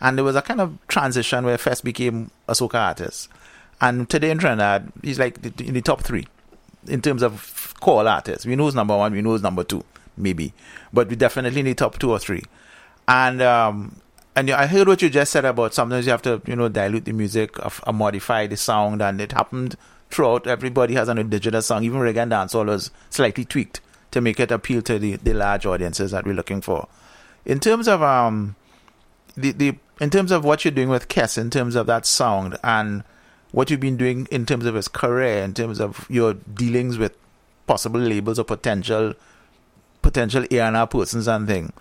[0.00, 3.28] and there was a kind of transition where Fest became a soca artist.
[3.80, 6.26] And today in Trinidad, he's like in the top three
[6.86, 8.46] in terms of call artists.
[8.46, 9.84] We know who's number one, we know who's number two,
[10.16, 10.52] maybe,
[10.92, 12.42] but we definitely in the top two or three.
[13.08, 14.00] And um,
[14.36, 17.04] and I heard what you just said about sometimes you have to you know dilute
[17.04, 19.76] the music, of, uh, modify the sound, and it happened
[20.10, 20.46] throughout.
[20.46, 24.50] Everybody has an indigenous song, even reggae and dancehall was slightly tweaked to make it
[24.50, 26.88] appeal to the, the large audiences that we're looking for.
[27.44, 28.56] In terms of um
[29.36, 32.58] the the in terms of what you're doing with Kes, in terms of that sound
[32.64, 33.04] and
[33.52, 37.16] what you've been doing in terms of his career, in terms of your dealings with
[37.66, 39.14] possible labels or potential
[40.02, 41.72] potential A&R persons and thing.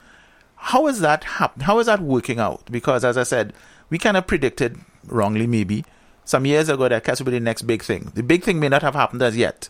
[0.67, 2.63] How is that hap- How is that working out?
[2.71, 3.53] Because as I said,
[3.89, 5.83] we kind of predicted wrongly, maybe
[6.25, 8.11] some years ago that Kes would be the next big thing.
[8.15, 9.67] The big thing may not have happened as yet,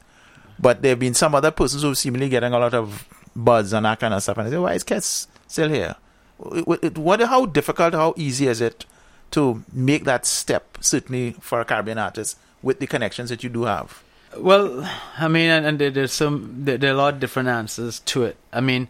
[0.60, 3.86] but there have been some other persons who seemingly getting a lot of buzz and
[3.86, 4.38] that kind of stuff.
[4.38, 5.96] And I say, why is Kes still here?
[6.38, 8.86] What, it- what, how difficult, how easy is it
[9.32, 10.78] to make that step?
[10.80, 14.04] Certainly for a Caribbean artist with the connections that you do have.
[14.38, 17.50] Well, I mean, and, and there- there's some, there, there are a lot of different
[17.50, 18.38] answers to it.
[18.52, 18.88] I mean,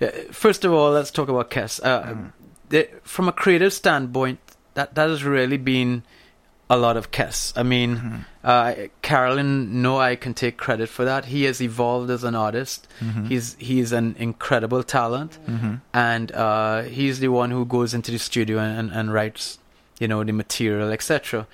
[0.00, 1.80] uh, first of all, let's talk about Kes.
[1.84, 2.30] Uh,
[2.68, 4.38] the, from a creative standpoint,
[4.74, 6.02] that that has really been
[6.70, 7.52] a lot of Kes.
[7.56, 11.26] I mean, uh, Carolyn, no, I can take credit for that.
[11.26, 12.88] He has evolved as an artist.
[13.28, 15.38] He's he's an incredible talent,
[15.92, 19.58] and uh, he's the one who goes into the studio and, and, and writes,
[20.00, 21.46] you know, the material, etc.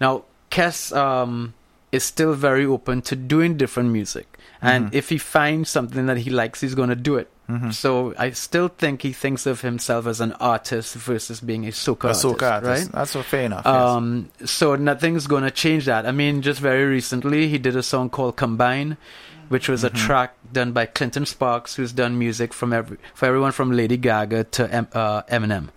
[0.00, 1.54] Now, Kes um,
[1.94, 4.26] is still very open to doing different music,
[4.60, 7.30] and if he finds something that he likes, he's going to do it.
[7.72, 12.04] So I still think he thinks of himself as an artist versus being a soca
[12.04, 12.84] A artist, soca artist.
[12.86, 12.92] right?
[12.92, 13.66] That's so fair enough.
[13.66, 13.74] yes.
[13.76, 16.06] Um, so nothing's going to change that.
[16.06, 18.96] I mean, just very recently, he did a song called Combine,
[19.50, 19.94] which was Mm-hmm.
[19.94, 23.98] a track done by Clinton Sparks, who's done music from every for everyone from Lady
[23.98, 25.68] Gaga to M- uh, Eminem.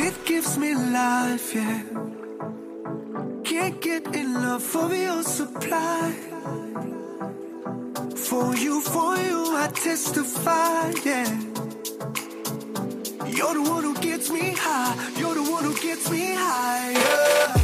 [0.00, 1.82] It gives me life, yeah.
[3.44, 6.12] Can't get enough of your supply.
[8.28, 11.40] For you, for you, I testify, yeah.
[13.38, 14.96] You're the one who gets me high.
[15.16, 16.90] You're the one who gets me high.
[16.90, 17.54] yeah.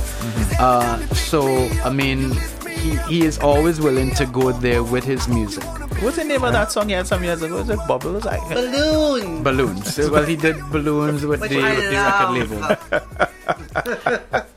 [0.60, 2.30] Uh, so I mean,
[2.78, 5.64] he, he is always willing to go there with his music.
[6.00, 7.56] What's the name of that song he had some years ago?
[7.56, 8.24] Was it Bubbles?
[8.24, 9.42] I, Balloon.
[9.42, 9.98] Balloons.
[9.98, 12.62] well, he did balloons with the, with the record label.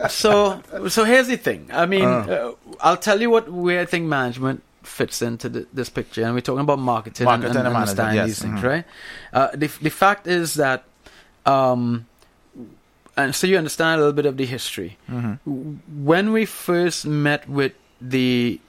[0.10, 1.68] so so here's the thing.
[1.74, 5.90] I mean, uh, I'll tell you what where I think management fits into the, this
[5.90, 8.60] picture, and we're talking about marketing, Marketing and, and, and management, understanding yes, these things,
[8.60, 8.64] mhm.
[8.64, 8.86] right?
[9.34, 10.84] Uh, the the fact is that,
[11.48, 12.06] um,
[13.16, 14.98] and so you understand a little bit of the history.
[15.10, 16.06] Mm-hmm.
[16.06, 18.60] When we first met with the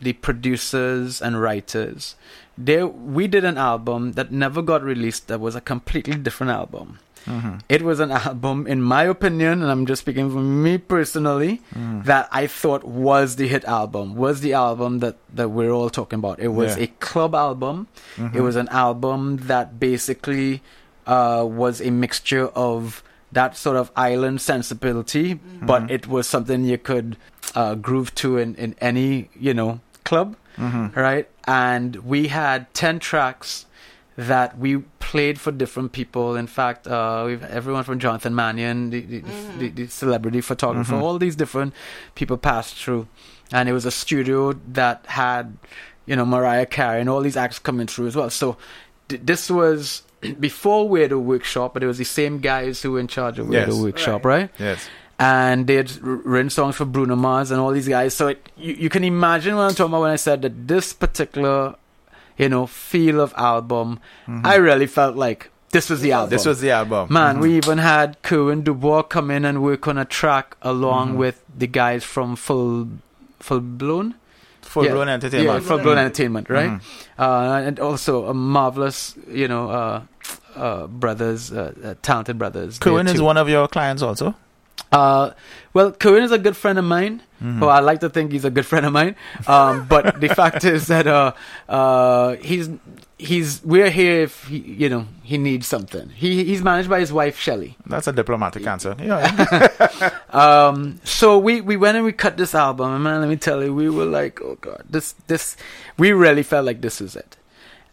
[0.00, 2.14] the producers and writers,
[2.56, 5.28] there we did an album that never got released.
[5.28, 6.98] That was a completely different album.
[7.26, 7.58] Mm-hmm.
[7.68, 12.04] It was an album, in my opinion, and I'm just speaking for me personally, Mm.
[12.06, 16.18] that I thought was the hit album, was the album that, that we're all talking
[16.18, 16.40] about.
[16.40, 16.84] It was Yeah.
[16.84, 17.88] a club album.
[18.32, 20.62] It was an album that basically
[21.10, 25.26] uh, was a mixture of that sort of island sensibility,
[25.70, 27.16] but it was something you could
[27.54, 30.36] uh, groove to in, in any you know club,
[30.94, 31.26] right?
[31.46, 33.66] And we had ten tracks
[34.16, 36.36] that we played for different people.
[36.36, 39.20] In fact, uh, we've everyone from Jonathan Mannion, the, the,
[39.58, 41.72] the, the celebrity photographer, all these different
[42.14, 43.06] people passed through,
[43.52, 45.56] and it was a studio that had,
[46.06, 48.30] you know, Mariah Carey and all these acts coming through as well.
[48.30, 48.56] So
[49.08, 50.02] th- this was
[50.40, 53.38] before we had a Workshop, but it was the same guys who were in charge
[53.38, 53.74] of Weirdo Yes.
[53.80, 54.50] Workshop, right?
[54.58, 54.88] Yes.
[55.18, 58.14] and they had wr- written songs for Bruno Mars and all these guys.
[58.14, 60.92] So it, you, you can imagine what I'm talking about when I said that this
[60.94, 61.74] particular,
[62.38, 66.26] you know, feel of album, I really felt like this was the album.
[66.28, 66.34] Mm-hmm.
[66.36, 67.12] This was the album.
[67.12, 67.40] Man, Mhm.
[67.42, 71.18] we even had Kerwin Dubois come in and work on a track along Mm-hmm.
[71.18, 72.88] with the guys from Full
[73.40, 74.14] Full Blown.
[74.70, 74.92] Full yeah.
[74.92, 75.62] blown entertainment.
[75.62, 76.70] Yeah, Full Blown Entertainment, right?
[76.70, 76.80] Mhm.
[77.18, 80.00] Uh, and also a marvelous, you know, uh,
[80.54, 82.78] uh, brothers, uh, uh, talented brothers.
[82.78, 84.34] Cohen is one of your clients also.
[84.92, 85.30] Uh,
[85.74, 87.20] well, Cohen is a good friend of mine.
[87.42, 87.60] Mhm.
[87.60, 89.16] Well, I like to think he's a good friend of mine.
[89.46, 91.32] Um, but the fact is that uh,
[91.68, 92.70] uh, he's
[93.20, 96.08] he's we're here if he, you know he needs something.
[96.10, 97.76] He he's managed by his wife Shelley.
[97.86, 98.96] That's a diplomatic answer.
[98.98, 100.10] Yeah.
[100.30, 103.64] Um, so we we went and we cut this album, and man, let me tell
[103.64, 105.56] you, we were like, oh god, this this
[105.98, 107.36] we really felt like this is it.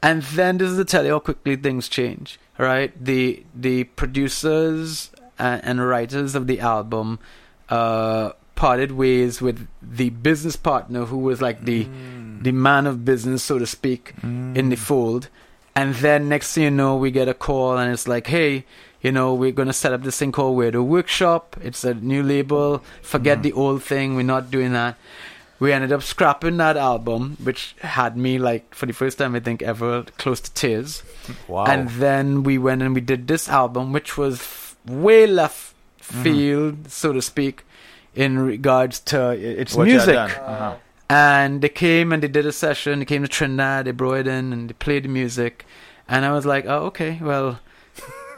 [0.04, 2.94] And then this is to tell you how quickly things change, right?
[3.04, 5.10] The the producers
[5.40, 7.18] and, and writers of the album
[7.70, 11.88] uh, parted ways with the business partner who was like the
[12.48, 15.28] the man of business, so to speak, in the fold.
[15.76, 18.64] And then next thing you know, we get a call and it's like, hey,
[19.02, 21.58] you know, we're going to set up this thing called Weirdo Workshop.
[21.62, 22.82] It's a new label.
[23.02, 24.16] Forget the old thing.
[24.16, 24.96] We're not doing that.
[25.60, 29.42] We ended up scrapping that album, which had me like, for the first time, I
[29.42, 31.04] think, ever close to tears.
[31.50, 31.66] Wow.
[31.66, 36.90] And then we went and we did this album, which was f- way left field,
[36.90, 37.66] so to speak,
[38.16, 40.16] in regards to its What music.
[40.16, 40.76] Uh-huh.
[41.10, 43.00] And they came and they did a session.
[43.00, 43.86] They came to Trinidad.
[43.86, 45.66] They brought it in and they played the music.
[46.08, 47.60] And I was like, oh, okay, well,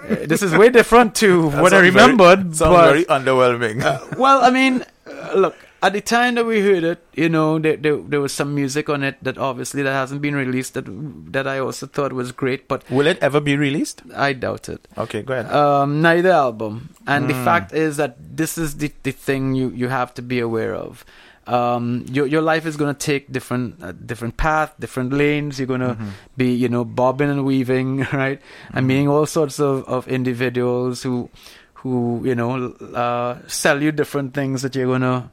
[0.08, 2.55] uh, this is way different to That what I sounds very- remembered.
[2.55, 3.84] Sounds but- very underwhelming.
[3.84, 7.58] uh, well, I mean, uh, look, at the time that we heard it, you know,
[7.58, 10.84] there, there there was some music on it that obviously that hasn't been released that
[11.32, 14.01] that I also thought was great, but Will it ever be released?
[14.13, 14.86] I doubt it.
[14.97, 15.49] Okay, go ahead.
[15.53, 17.45] Um, neither album, and the Mm.
[17.45, 21.05] fact is that this is the the thing you you have to be aware of.
[21.49, 25.57] Um, your your life is going to take different uh, different path, different lanes.
[25.59, 26.09] You're going to Mhm.
[26.38, 28.39] be you know bobbing and weaving, right?
[28.73, 28.88] And Mhm.
[28.88, 31.29] meeting all sorts of, of individuals who
[31.81, 35.31] who you know uh, sell you different things that you're gonna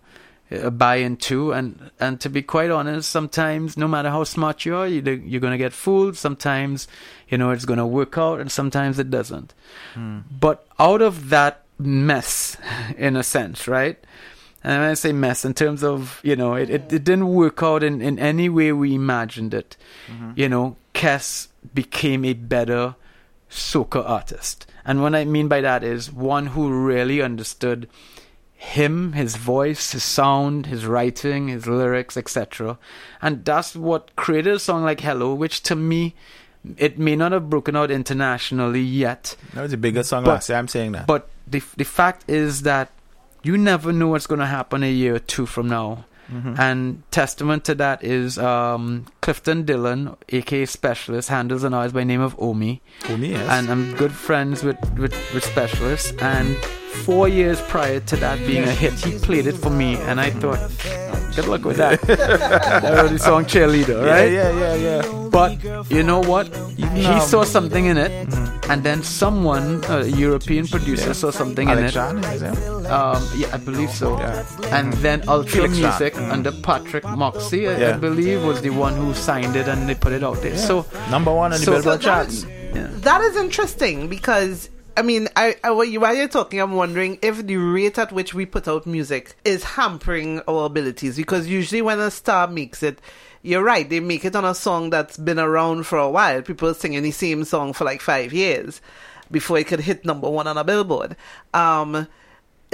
[0.53, 1.53] uh, buy into.
[1.53, 5.41] And and to be quite honest, sometimes no matter how smart you are, you, you're
[5.41, 6.17] gonna get fooled.
[6.17, 6.87] Sometimes
[7.29, 9.55] you know it's gonna work out, and sometimes it doesn't.
[9.95, 10.21] Hmm.
[10.41, 12.57] But out of that mess,
[12.97, 13.99] in a sense, right?
[14.65, 17.63] And when I say mess, in terms of, you know, it, it, it didn't work
[17.63, 19.77] out in, in any way we imagined it.
[20.09, 20.37] Mhm.
[20.37, 22.97] You know, Kes became a better
[23.51, 24.67] soca artist.
[24.85, 27.89] And what I mean by that is one who really understood
[28.55, 32.79] him, his voice, his sound, his writing, his lyrics, etc.
[33.23, 36.15] And that's what created a song like Hello, which to me,
[36.77, 40.49] it may not have broken out internationally yet, That was the biggest song But- last
[40.49, 40.59] year.
[40.59, 41.07] I'm saying that.
[41.07, 42.91] but the the fact is that
[43.47, 45.89] you never know what's going to happen a year or two from now.
[46.37, 46.59] Mhm.
[46.59, 46.79] And
[47.13, 50.01] testament to that is um, Clifton Dillon,
[50.39, 53.49] aka Specialist, handles an artist by name of Omi, For me, yes.
[53.55, 56.07] and I'm good friends with, with with Specialist.
[56.21, 56.57] And
[57.07, 60.31] four years prior to that being a hit, he played it for me, and I
[60.43, 60.59] thought,
[61.37, 62.01] good luck with that.
[62.03, 64.33] that was the song cheerleader, right?
[64.33, 65.29] Yeah, yeah, yeah, yeah.
[65.31, 66.47] But you know what?
[66.77, 68.13] He um, saw something in it,
[68.71, 71.93] and then someone, a European producer, saw something in it.
[71.95, 72.87] Jaehn, is it?
[72.91, 74.19] Um, yeah, I believe so.
[74.19, 74.47] Yeah.
[74.79, 76.33] And then Ultra Felix Music Jaehn.
[76.33, 80.13] under Patrick Moxey, I, I believe, was the one who signed it and they put
[80.13, 80.57] it out there.
[80.57, 82.45] So, Number one on the So- Billboard So charts.
[82.75, 82.89] yeah.
[83.09, 87.19] That is interesting because I mean, I, I while you- while you're talking, I'm wondering
[87.21, 91.17] if the rate at which we put out music is hampering our abilities.
[91.17, 93.01] Because usually, when a star makes it,
[93.43, 96.41] you're right, they make it on a song that's been around for a while.
[96.43, 98.81] People singing the same song for like five years
[99.31, 101.15] before it could hit number one on a billboard.
[101.53, 102.09] Um,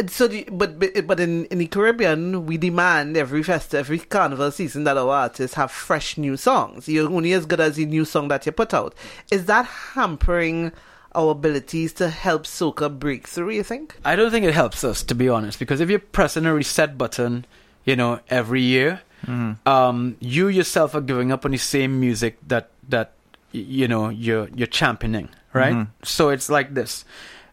[0.09, 4.51] so, the, but but but in, in the Caribbean, we demand every festival, every carnival
[4.51, 6.89] season that our artists have fresh new songs.
[6.89, 8.95] You're only as good as the new song that you put out.
[9.31, 10.73] Is that hampering
[11.15, 13.51] our abilities to help soca break through?
[13.51, 13.97] You think?
[14.05, 16.97] I don't think it helps us, to be honest, because if you're pressing a reset
[16.99, 17.45] button,
[17.85, 19.57] you know, every year, Mhm.
[19.67, 23.13] um, you yourself are giving up on the same music that that
[23.53, 25.75] you know you're you're championing, right?
[25.75, 25.89] Mhm.
[26.03, 27.05] So it's like this: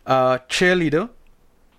[0.06, 1.10] uh, cheerleader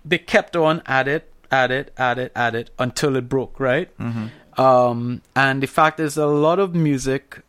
[0.05, 3.89] they kept on at it, at it, at it, at it until it broke, right?
[3.99, 4.59] Mm-hmm.
[4.59, 7.41] Um, and the fact is, a lot of music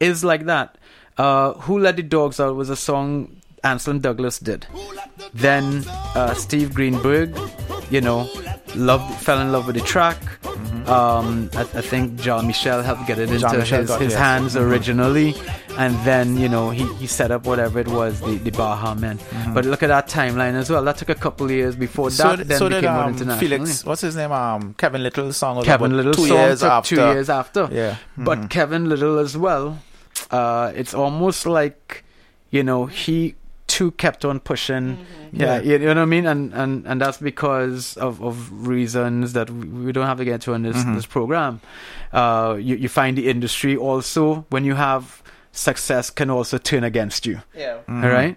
[0.00, 0.78] is like that.
[1.16, 3.36] Uh, Who Let the Dogs Out was a song
[3.66, 4.66] Anselm Douglas did.
[5.34, 7.36] Then uh, Steve Greenberg,
[7.90, 8.28] you know,
[8.74, 10.18] loved, fell in love with the track.
[10.88, 14.20] Um, I, I think John Michel helped get it into Jean-Michel his, got- his yes.
[14.20, 14.60] hands Mhm.
[14.70, 15.34] originally,
[15.76, 19.18] and then you know he, he set up whatever it was, the the Baha Men.
[19.52, 20.84] But look at that timeline as well.
[20.84, 22.46] That took a couple of years before So, that.
[22.46, 23.40] then so became more um, international.
[23.40, 24.30] Felix, what's his name?
[24.30, 26.94] Um, Kevin Little's song Kevin Little two song years took after.
[26.94, 27.68] two years after.
[27.72, 27.96] Yeah.
[28.16, 28.50] But Mhm.
[28.50, 29.78] Kevin Little as well.
[30.30, 32.04] Uh, it's almost like
[32.50, 33.34] you know he
[33.66, 34.98] too kept on pushing.
[35.32, 35.72] Yeah, Yeah.
[35.72, 39.66] you know what I mean, and and and that's because of of reasons that we
[39.86, 40.94] we don't have to get to in this Mhm.
[40.94, 41.60] this program.
[42.12, 47.26] Uh, you you find the industry also when you have success can also turn against
[47.26, 47.40] you.
[47.54, 47.78] Yeah.
[47.88, 48.04] Mhm.
[48.04, 48.36] All right.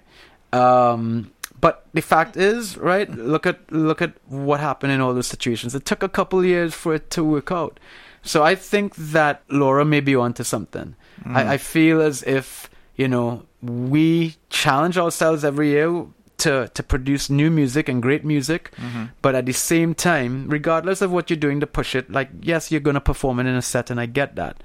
[0.54, 3.10] Um, but the fact is, right?
[3.10, 5.76] Look at look at what happened in all those situations.
[5.76, 7.80] It took a couple years for it to work out.
[8.24, 10.96] So I think that Laura may be onto something.
[11.26, 11.36] Mm.
[11.36, 16.06] I, I feel as if you know we challenge ourselves every year
[16.38, 19.10] to to produce new music and great music, Mhm.
[19.22, 22.72] but at the same time, regardless of what you're doing to push it, like yes,
[22.72, 24.56] you're gonna perform it in a set, and I get that.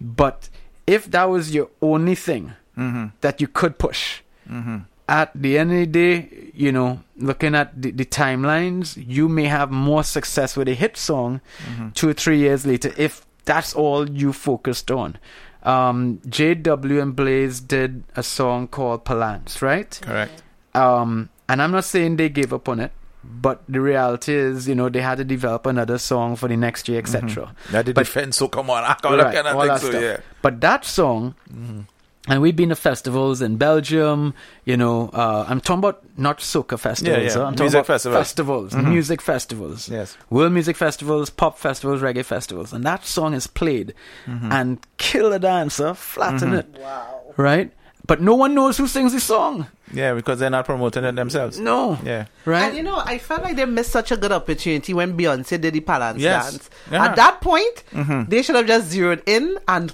[0.00, 0.48] But
[0.86, 3.12] if that was your only thing Mhm.
[3.20, 4.84] that you could push, Mhm.
[5.08, 9.46] at the end of the day, you know, looking at the, the timelines, you may
[9.46, 11.94] have more success with a hit song Mhm.
[11.94, 15.16] two or three years later if that's all you focused on.
[15.62, 19.98] Um, JW and Blaze did a song called Palance, right?
[20.02, 20.42] Correct.
[20.74, 22.92] Um, and I'm not saying they gave up on it,
[23.24, 26.88] but the reality is, you know, they had to develop another song for the next
[26.88, 27.54] year, etc.
[27.72, 30.18] That the But- defense, so come on, I can't Right, all that that so, yeah.
[30.42, 31.80] But that song, Mm-hmm.
[32.28, 36.78] And we've been to festivals in Belgium, you know, uh, I'm talking about not soca
[36.78, 37.32] festivals, Yeah, yeah.
[37.34, 37.44] huh?
[37.46, 38.18] I'm talking Music about festivals.
[38.18, 38.88] festivals, Mhm.
[38.88, 40.16] music festivals, Yes.
[40.30, 42.72] world music festivals, pop festivals, reggae festivals.
[42.72, 43.94] And that song is played
[44.26, 44.52] Mm-hmm.
[44.52, 46.66] and kill a dancer, flatten it.
[46.80, 47.20] Wow.
[47.36, 47.72] Right?
[48.06, 49.66] But no one knows who sings the song.
[49.92, 51.58] Yeah, because they're not promoting it themselves.
[51.60, 51.98] No.
[52.04, 52.24] Yeah.
[52.46, 52.64] Right?
[52.68, 55.74] And you know, I felt like they missed such a good opportunity when Beyonce did
[55.74, 56.50] the Palance Yes.
[56.52, 56.70] dance.
[56.90, 57.04] Yeah.
[57.04, 58.28] At that point, Mhm.
[58.30, 59.92] they should have just zeroed in and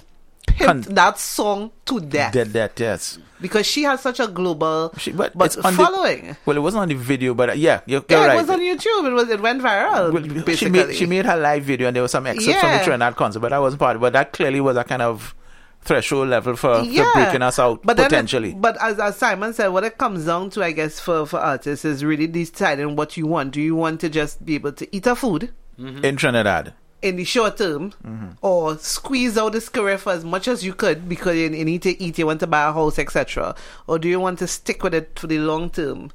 [0.59, 2.33] that song to death.
[2.33, 3.19] Dead that, yes.
[3.41, 6.37] Because she has such a global She- but but it's on the- following.
[6.45, 8.35] Well, it wasn't on the video, but uh, yeah, you're, you're yeah, right.
[8.35, 9.07] it was on YouTube.
[9.07, 10.13] It was it went viral.
[10.13, 10.55] Well, basically.
[10.55, 12.83] she made she made her live video, and there was some excerpts from the Yeah.
[12.83, 13.97] Trinidad concert, but that wasn't part.
[13.97, 14.03] of it.
[14.03, 15.35] But that clearly was a kind of
[15.81, 18.53] threshold level for, for breaking us out but then it- potentially.
[18.55, 21.85] but as, as Simon said, what it comes down to, I guess, for, for artists
[21.85, 23.51] is really deciding what you want.
[23.51, 26.73] Do you want to just be able to eat a food in Trinidad,
[27.05, 28.29] in the short term, Mm-hmm.
[28.41, 31.81] or squeeze out this career for as much as you could because you, you need
[31.83, 33.55] to eat, you want to buy a house, etc.,
[33.87, 36.11] or do you want to stick with it for the long term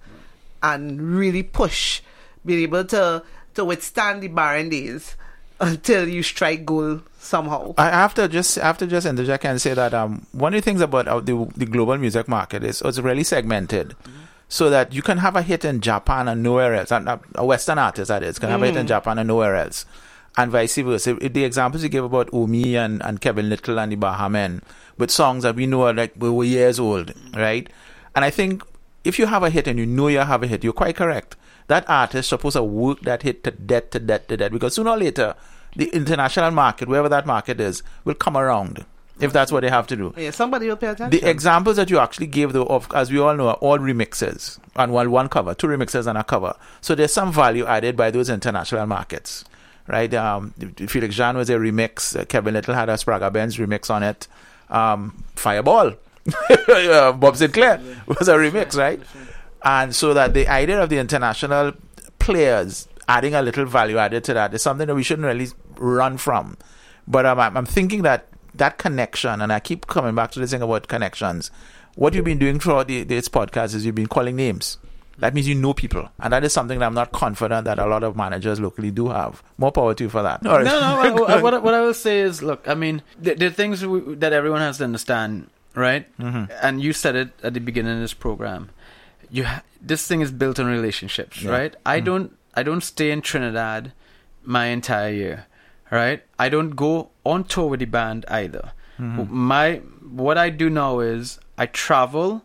[0.62, 2.02] and really push,
[2.44, 3.22] be able to
[3.54, 5.16] to withstand the barren days
[5.60, 7.74] until you strike gold somehow?
[7.78, 10.60] I have to just I have to just interject and say that um one of
[10.60, 13.94] the things about uh, the the global music market is it's really segmented.
[14.52, 17.46] So that you can have a hit in Japan and nowhere else, and uh, a
[17.46, 19.86] Western artist that is can have a hit in Japan and nowhere else,
[20.36, 21.14] and vice versa.
[21.14, 24.62] The examples you gave about Omi and, and Kevin Little and the Baha Men,
[24.98, 27.68] with songs that we know are like we were years old, right?
[28.14, 28.62] And I think
[29.04, 31.36] if you have a hit and you know you have a hit, you're quite correct.
[31.68, 34.90] That artist supposed to work that hit to death, to death, to death, because sooner
[34.90, 35.34] or later,
[35.76, 38.84] the international market, wherever that market is, will come around
[39.20, 40.14] if that's what they have to do.
[40.16, 41.18] Yeah, somebody will pay attention.
[41.20, 44.58] The examples that you actually gave, though, of as we all know, are all remixes
[44.76, 46.54] on one one cover, two remixes and a cover.
[46.80, 49.44] So there's some value added by those international markets,
[49.90, 50.12] right?
[50.14, 50.52] Um,
[50.86, 52.18] Felix Jaehn was a remix.
[52.18, 54.28] Uh, Kevin Little had a Spraga Benz remix on it.
[54.68, 55.88] Um, Fireball,
[56.50, 59.00] uh, Bob Sinclar was a remix, right?
[59.62, 61.72] And so that the idea of the international
[62.18, 66.16] players adding a little value added to that is something that we shouldn't really run
[66.16, 66.56] from.
[67.08, 70.52] But um, I'm, I'm thinking that that connection, and I keep coming back to this
[70.52, 71.50] thing about connections.
[71.96, 74.78] What you've been doing throughout the, this podcast is you've been calling names.
[75.20, 77.86] That means you know people, and that is something that I'm not confident that a
[77.86, 79.42] lot of managers locally do have.
[79.58, 80.42] More power to you for that.
[80.44, 80.64] Right.
[80.64, 80.96] No, no.
[80.96, 83.84] what, what, what, what I will say is, look, I mean, there, there are things
[83.84, 86.06] we, that everyone has to understand, right?
[86.18, 86.50] Mhm.
[86.62, 88.70] And you said it at the beginning of this program.
[89.30, 91.50] You, ha- this thing is built on relationships, Yeah.
[91.50, 91.76] right?
[91.86, 93.92] I don't, I don't stay in Trinidad
[94.44, 95.46] my entire year,
[95.90, 96.22] right?
[96.38, 98.72] I don't go on tour with the band either.
[98.98, 99.76] My,
[100.22, 102.42] what I do now is I travel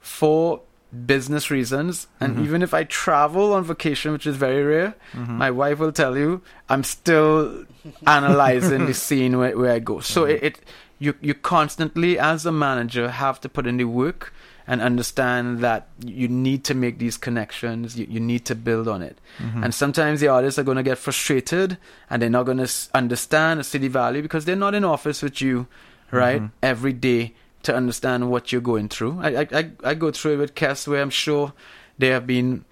[0.00, 0.60] for
[1.06, 5.78] business reasons and even if i travel on vacation which is very rare my wife
[5.78, 7.64] will tell you i'm still
[8.06, 10.60] analyzing the scene where, where i go so it, it
[10.98, 14.32] you you constantly as a manager have to put in the work
[14.66, 17.98] and understand that you need to make these connections.
[17.98, 19.18] You, you need to build on it.
[19.38, 19.62] Mm-hmm.
[19.62, 21.76] And sometimes the artists are going to get frustrated
[22.08, 25.42] and they're not going to understand the city value because they're not in office with
[25.42, 25.66] you,
[26.10, 26.46] right, Mm-hmm.
[26.62, 27.34] every day
[27.64, 29.18] to understand what you're going through.
[29.20, 31.52] I, I, I, go through it with where I'm sure
[31.98, 32.64] there have been,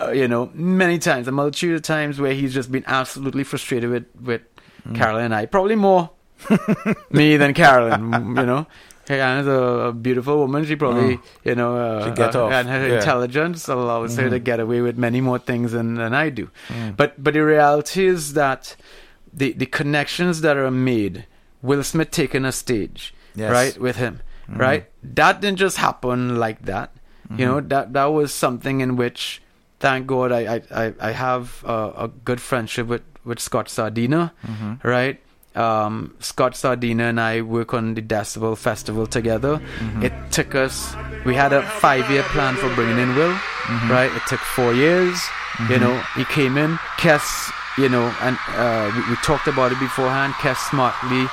[0.00, 3.90] uh, you know, many times, a multitude of times where he's just been absolutely frustrated
[3.90, 4.42] with, with
[4.86, 4.94] Mm.
[4.94, 5.46] Carolyn and I.
[5.46, 6.10] Probably more
[7.10, 8.66] me than Carolyn, you know.
[9.08, 9.50] Anna's a,
[9.88, 10.64] a beautiful woman.
[10.64, 12.52] She probably, you know, uh, uh, off.
[12.52, 12.94] and her Yeah.
[12.96, 16.50] intelligence allows her to get away with many more things than, than I do.
[16.68, 16.96] Mm.
[16.96, 18.76] But but the reality is that
[19.32, 21.26] the the connections that are made,
[21.62, 23.50] Will Smith taking a stage, Yes.
[23.52, 24.20] right, with him,
[24.50, 24.58] Mhm.
[24.58, 24.84] right?
[25.02, 26.90] That didn't just happen like that.
[27.36, 29.42] You know, that that was something in which,
[29.80, 34.78] thank God, I I I, have uh, a good friendship with with Scott Sardina, Mhm.
[34.84, 35.18] right?
[35.56, 39.58] Um, Scott Sardina and I work on the Decibel Festival together.
[40.02, 40.94] It took us,
[41.24, 43.34] we had a five year plan for bringing in Will,
[43.90, 44.12] right?
[44.14, 45.18] It took four years.
[45.70, 49.80] You know, he came in, Kes, you know, and uh, we, we talked about it
[49.80, 50.34] beforehand.
[50.34, 51.26] Kes smartly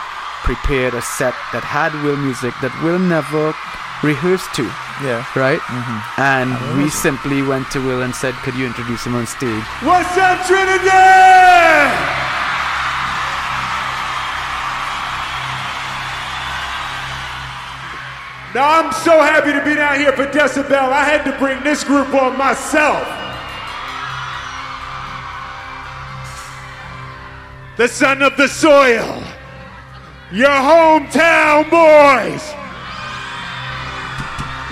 [0.44, 3.56] prepared a set that had Will music that Will never
[4.04, 4.64] rehearsed to,
[5.02, 5.24] Yeah.
[5.36, 5.60] right?
[5.60, 6.00] Mm-hmm.
[6.22, 9.64] And we simply went to Will and said, Could you introduce him on stage?
[9.82, 12.22] What's up, Trinidad?
[18.54, 20.92] Now, I'm so happy to be down here for Decibel.
[20.94, 23.02] I had to bring this group on myself.
[27.78, 29.24] The son of the soil,
[30.34, 32.42] your hometown boys.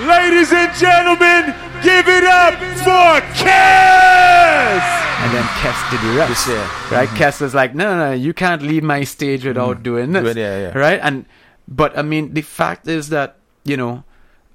[0.02, 1.54] Ladies and gentlemen,
[1.84, 4.82] give it up for Kes!
[5.22, 6.30] And then Kes did the rest.
[6.30, 6.58] This year.
[6.90, 7.08] right?
[7.08, 7.16] Mm-hmm.
[7.16, 9.84] Kes was like, no, no, no, you can't leave my stage without mm-hmm.
[9.84, 10.78] doing this, Do yeah, yeah.
[10.78, 11.00] right?
[11.04, 11.28] And
[11.68, 14.04] but I mean, the fact is that you know,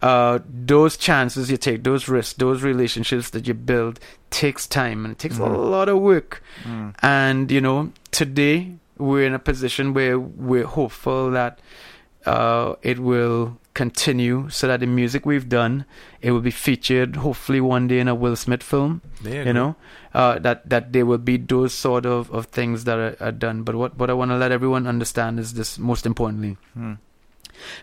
[0.03, 4.01] uh, those chances you take, those risks, those relationships that you build
[4.31, 5.55] takes time and it takes a mm-hmm.
[5.55, 6.43] lot of work.
[6.65, 6.97] Mm.
[7.01, 11.59] And you know, today we're in a position where we're hopeful that
[12.25, 15.85] uh, it will continue so that the music we've done
[16.23, 19.77] it will be featured hopefully one day in a Will Smith film There you know?
[20.15, 23.65] Uh, that that there will be those sort of, of things that are, are done.
[23.65, 26.57] But what, what I want to let everyone understand is this most importantly.
[26.73, 26.95] Hmm.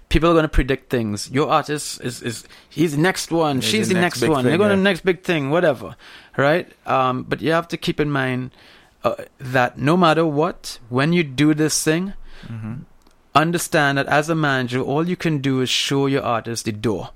[0.09, 1.29] people are going to predict things.
[1.29, 3.57] Your artist is, is he's the next one.
[3.57, 4.43] He's she's the the next next, one.
[4.43, 4.77] Thing, they're going to yeah.
[4.77, 5.95] the next big thing whatever
[6.37, 6.71] right?
[6.85, 8.51] Um, but you have to keep in mind
[9.03, 12.13] uh, that no matter what when you do this thing
[12.47, 12.73] Mm-hmm.
[13.35, 17.11] understand that as a manager, all you can do is show your artist the door.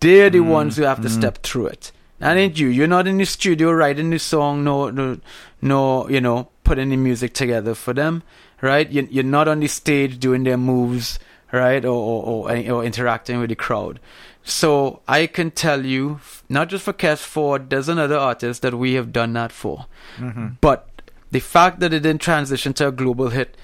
[0.00, 1.92] They're the ones who have to step through it.
[2.18, 2.68] That ain't you.
[2.68, 5.18] You're not in the studio writing the song, no, no,
[5.62, 8.22] no, you know, putting the music together for them,
[8.60, 8.90] right?
[8.90, 11.18] You, you're not on the stage doing their moves,
[11.52, 14.00] right, or, or, or, or interacting with the crowd.
[14.48, 18.74] So I can tell you, not just for Kes, for a dozen other artists that
[18.74, 19.86] we have done that for.
[20.18, 20.46] Mm-hmm.
[20.60, 20.88] But
[21.32, 23.56] the fact that it didn't transition to a global hit,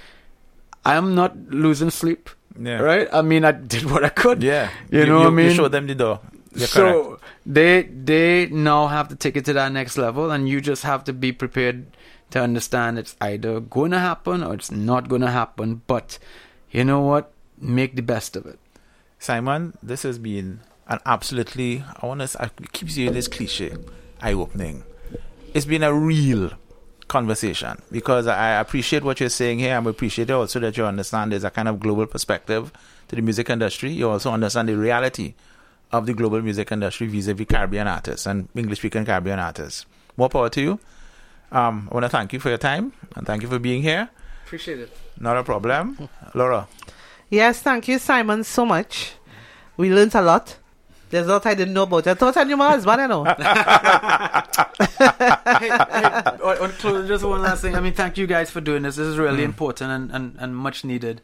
[0.84, 2.28] I'm not losing sleep.
[2.60, 2.80] Yeah.
[2.80, 3.08] Right?
[3.12, 4.42] I mean, I did what I could.
[4.42, 4.70] Yeah.
[4.90, 5.50] You know what I mean?
[5.50, 6.18] You show them the door.
[6.54, 6.72] You're correct.
[6.72, 10.82] so they they now have to take it to that next level, and you just
[10.82, 11.86] have to be prepared
[12.30, 15.82] to understand it's either going to happen or it's not going to happen.
[15.86, 16.18] But
[16.72, 17.32] you know what?
[17.56, 18.58] Make the best of it.
[19.18, 23.74] Simon, this has been an absolutely, I want to I keep saying this cliche,
[24.20, 24.84] eye opening.
[25.54, 26.50] It's been a real
[27.08, 29.74] conversation because I appreciate what you're saying here.
[29.76, 32.72] I appreciate also that you understand there's a kind of global perspective
[33.08, 33.90] to the music industry.
[33.90, 35.34] You also understand the reality
[35.92, 39.84] of the global music industry vis-a-vis Caribbean artists and English-speaking Caribbean artists.
[40.16, 40.80] More power to you.
[41.50, 44.08] Um, I want to thank you for your time and thank you for being here.
[44.46, 44.96] Appreciate it.
[45.20, 46.08] Not a problem.
[46.34, 46.66] Laura.
[47.28, 49.12] Yes, thank you, Simon, so much.
[49.76, 50.56] We learned a lot.
[51.12, 52.12] There's a lot I didn't know about you.
[52.12, 53.24] I thought I knew my husband, you know.
[53.24, 53.34] hey,
[55.60, 57.76] hey, on- on close, just one last thing.
[57.76, 58.96] I mean, thank you guys for doing this.
[58.96, 61.20] This is really important and, and, and much needed.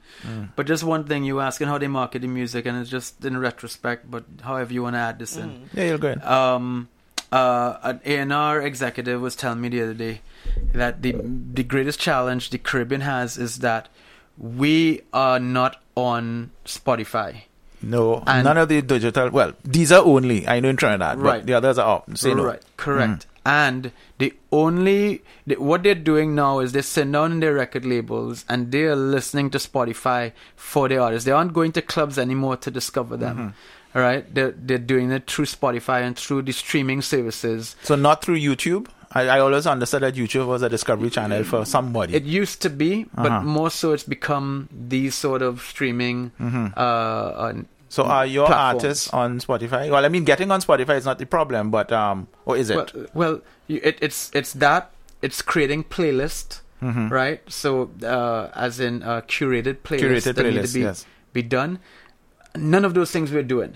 [0.57, 3.25] But just one thing, you were asking how they market the music, and it's just
[3.25, 5.69] in retrospect, but however you want to add this in.
[5.73, 6.23] Yeah, you're good.
[6.23, 6.89] Um,
[7.33, 8.01] uh, an
[8.33, 10.21] A&R executive was telling me the other day
[10.73, 13.89] that the the greatest challenge the Caribbean has is that
[14.39, 17.43] we are not on Spotify.
[17.83, 19.31] No, And- none of the digital.
[19.31, 20.47] Well, these are only.
[20.49, 21.39] I know in Trinidad, Right.
[21.41, 22.17] but the others are up.
[22.19, 22.45] Say no.
[22.45, 23.27] Right, correct.
[23.27, 23.27] Mm.
[23.47, 27.85] And the only the, what they're doing now is they sit down in their record
[27.87, 31.25] labels and they are listening to Spotify for their artists.
[31.25, 33.55] They aren't going to clubs anymore to discover them.
[33.95, 37.75] All right, they're they're doing it through Spotify and through the streaming services.
[37.83, 38.89] So not through YouTube.
[39.13, 42.15] I, I always understood that YouTube was a discovery channel for somebody.
[42.15, 43.43] It used to be, but Uh-huh.
[43.43, 46.67] more so it's become these sort of streaming Mm-hmm.
[46.77, 47.53] uh, uh,
[47.89, 48.85] So are your platforms.
[48.85, 49.91] artists on Spotify?
[49.91, 52.77] Well, I mean, getting on Spotify is not the problem, but um, or is it?
[52.77, 53.35] Well, well
[53.69, 54.91] it, it's it's that
[55.23, 57.09] it's creating playlist, Mm-hmm.
[57.09, 57.41] right?
[57.51, 61.07] So uh, as in uh, curated playlists Curated that need to be yes.
[61.33, 61.81] be done.
[62.55, 63.75] None of those things we're doing,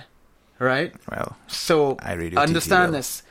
[0.60, 0.92] right?
[1.10, 3.24] well, So I read your understand this.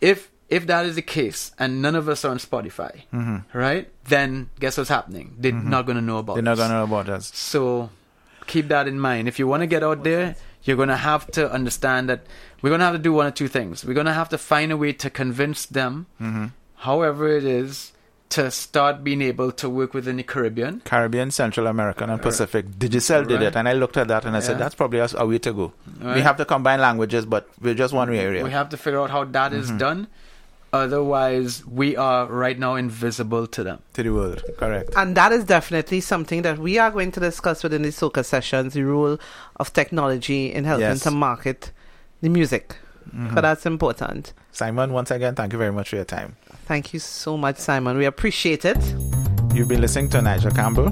[0.00, 3.56] If if that is the case, and none of us are on Spotify, Mm-hmm.
[3.58, 3.88] right?
[4.04, 5.34] Then guess what's happening?
[5.38, 6.34] They're not going to know about.
[6.34, 6.36] Us.
[6.36, 7.30] They're not gonna know about us.
[7.34, 7.90] So
[8.46, 9.28] keep that in mind.
[9.28, 12.20] If you want to get out there, you're going to have to understand that
[12.60, 13.84] we're going to have to do one or two things.
[13.84, 16.46] We're going to have to find a way to convince them, Mm-hmm.
[16.76, 17.92] however it is,
[18.30, 20.80] to start being able to work within the Caribbean.
[20.84, 22.64] Caribbean, Central American, and Pacific.
[22.78, 25.26] Digicel did it, and I looked at that and I said that's probably a, a
[25.26, 25.72] way to go.
[26.00, 28.42] We have to combine languages, but we're just one area.
[28.42, 30.06] We have to figure out how that is done.
[30.72, 33.78] Otherwise, we are right now invisible to them.
[33.92, 34.42] to the world.
[34.56, 34.90] Correct.
[34.96, 38.72] And that is definitely something that we are going to discuss within the Soca sessions
[38.74, 39.18] the role
[39.56, 41.02] of technology in helping Yes.
[41.02, 41.72] to market
[42.22, 42.76] the music.
[43.08, 43.34] Mm-hmm.
[43.34, 44.32] But that's important.
[44.52, 46.36] Simon, once again, thank you very much for your time.
[46.66, 47.98] Thank you so much, Simon.
[47.98, 48.78] We appreciate it.
[49.54, 50.86] You've been listening to Nigel Campbell,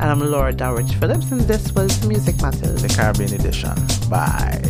[0.00, 2.80] And I'm Laura Dowrich Phillips, and this was Music Matters.
[2.82, 3.74] the Caribbean edition.
[4.08, 4.62] Bye.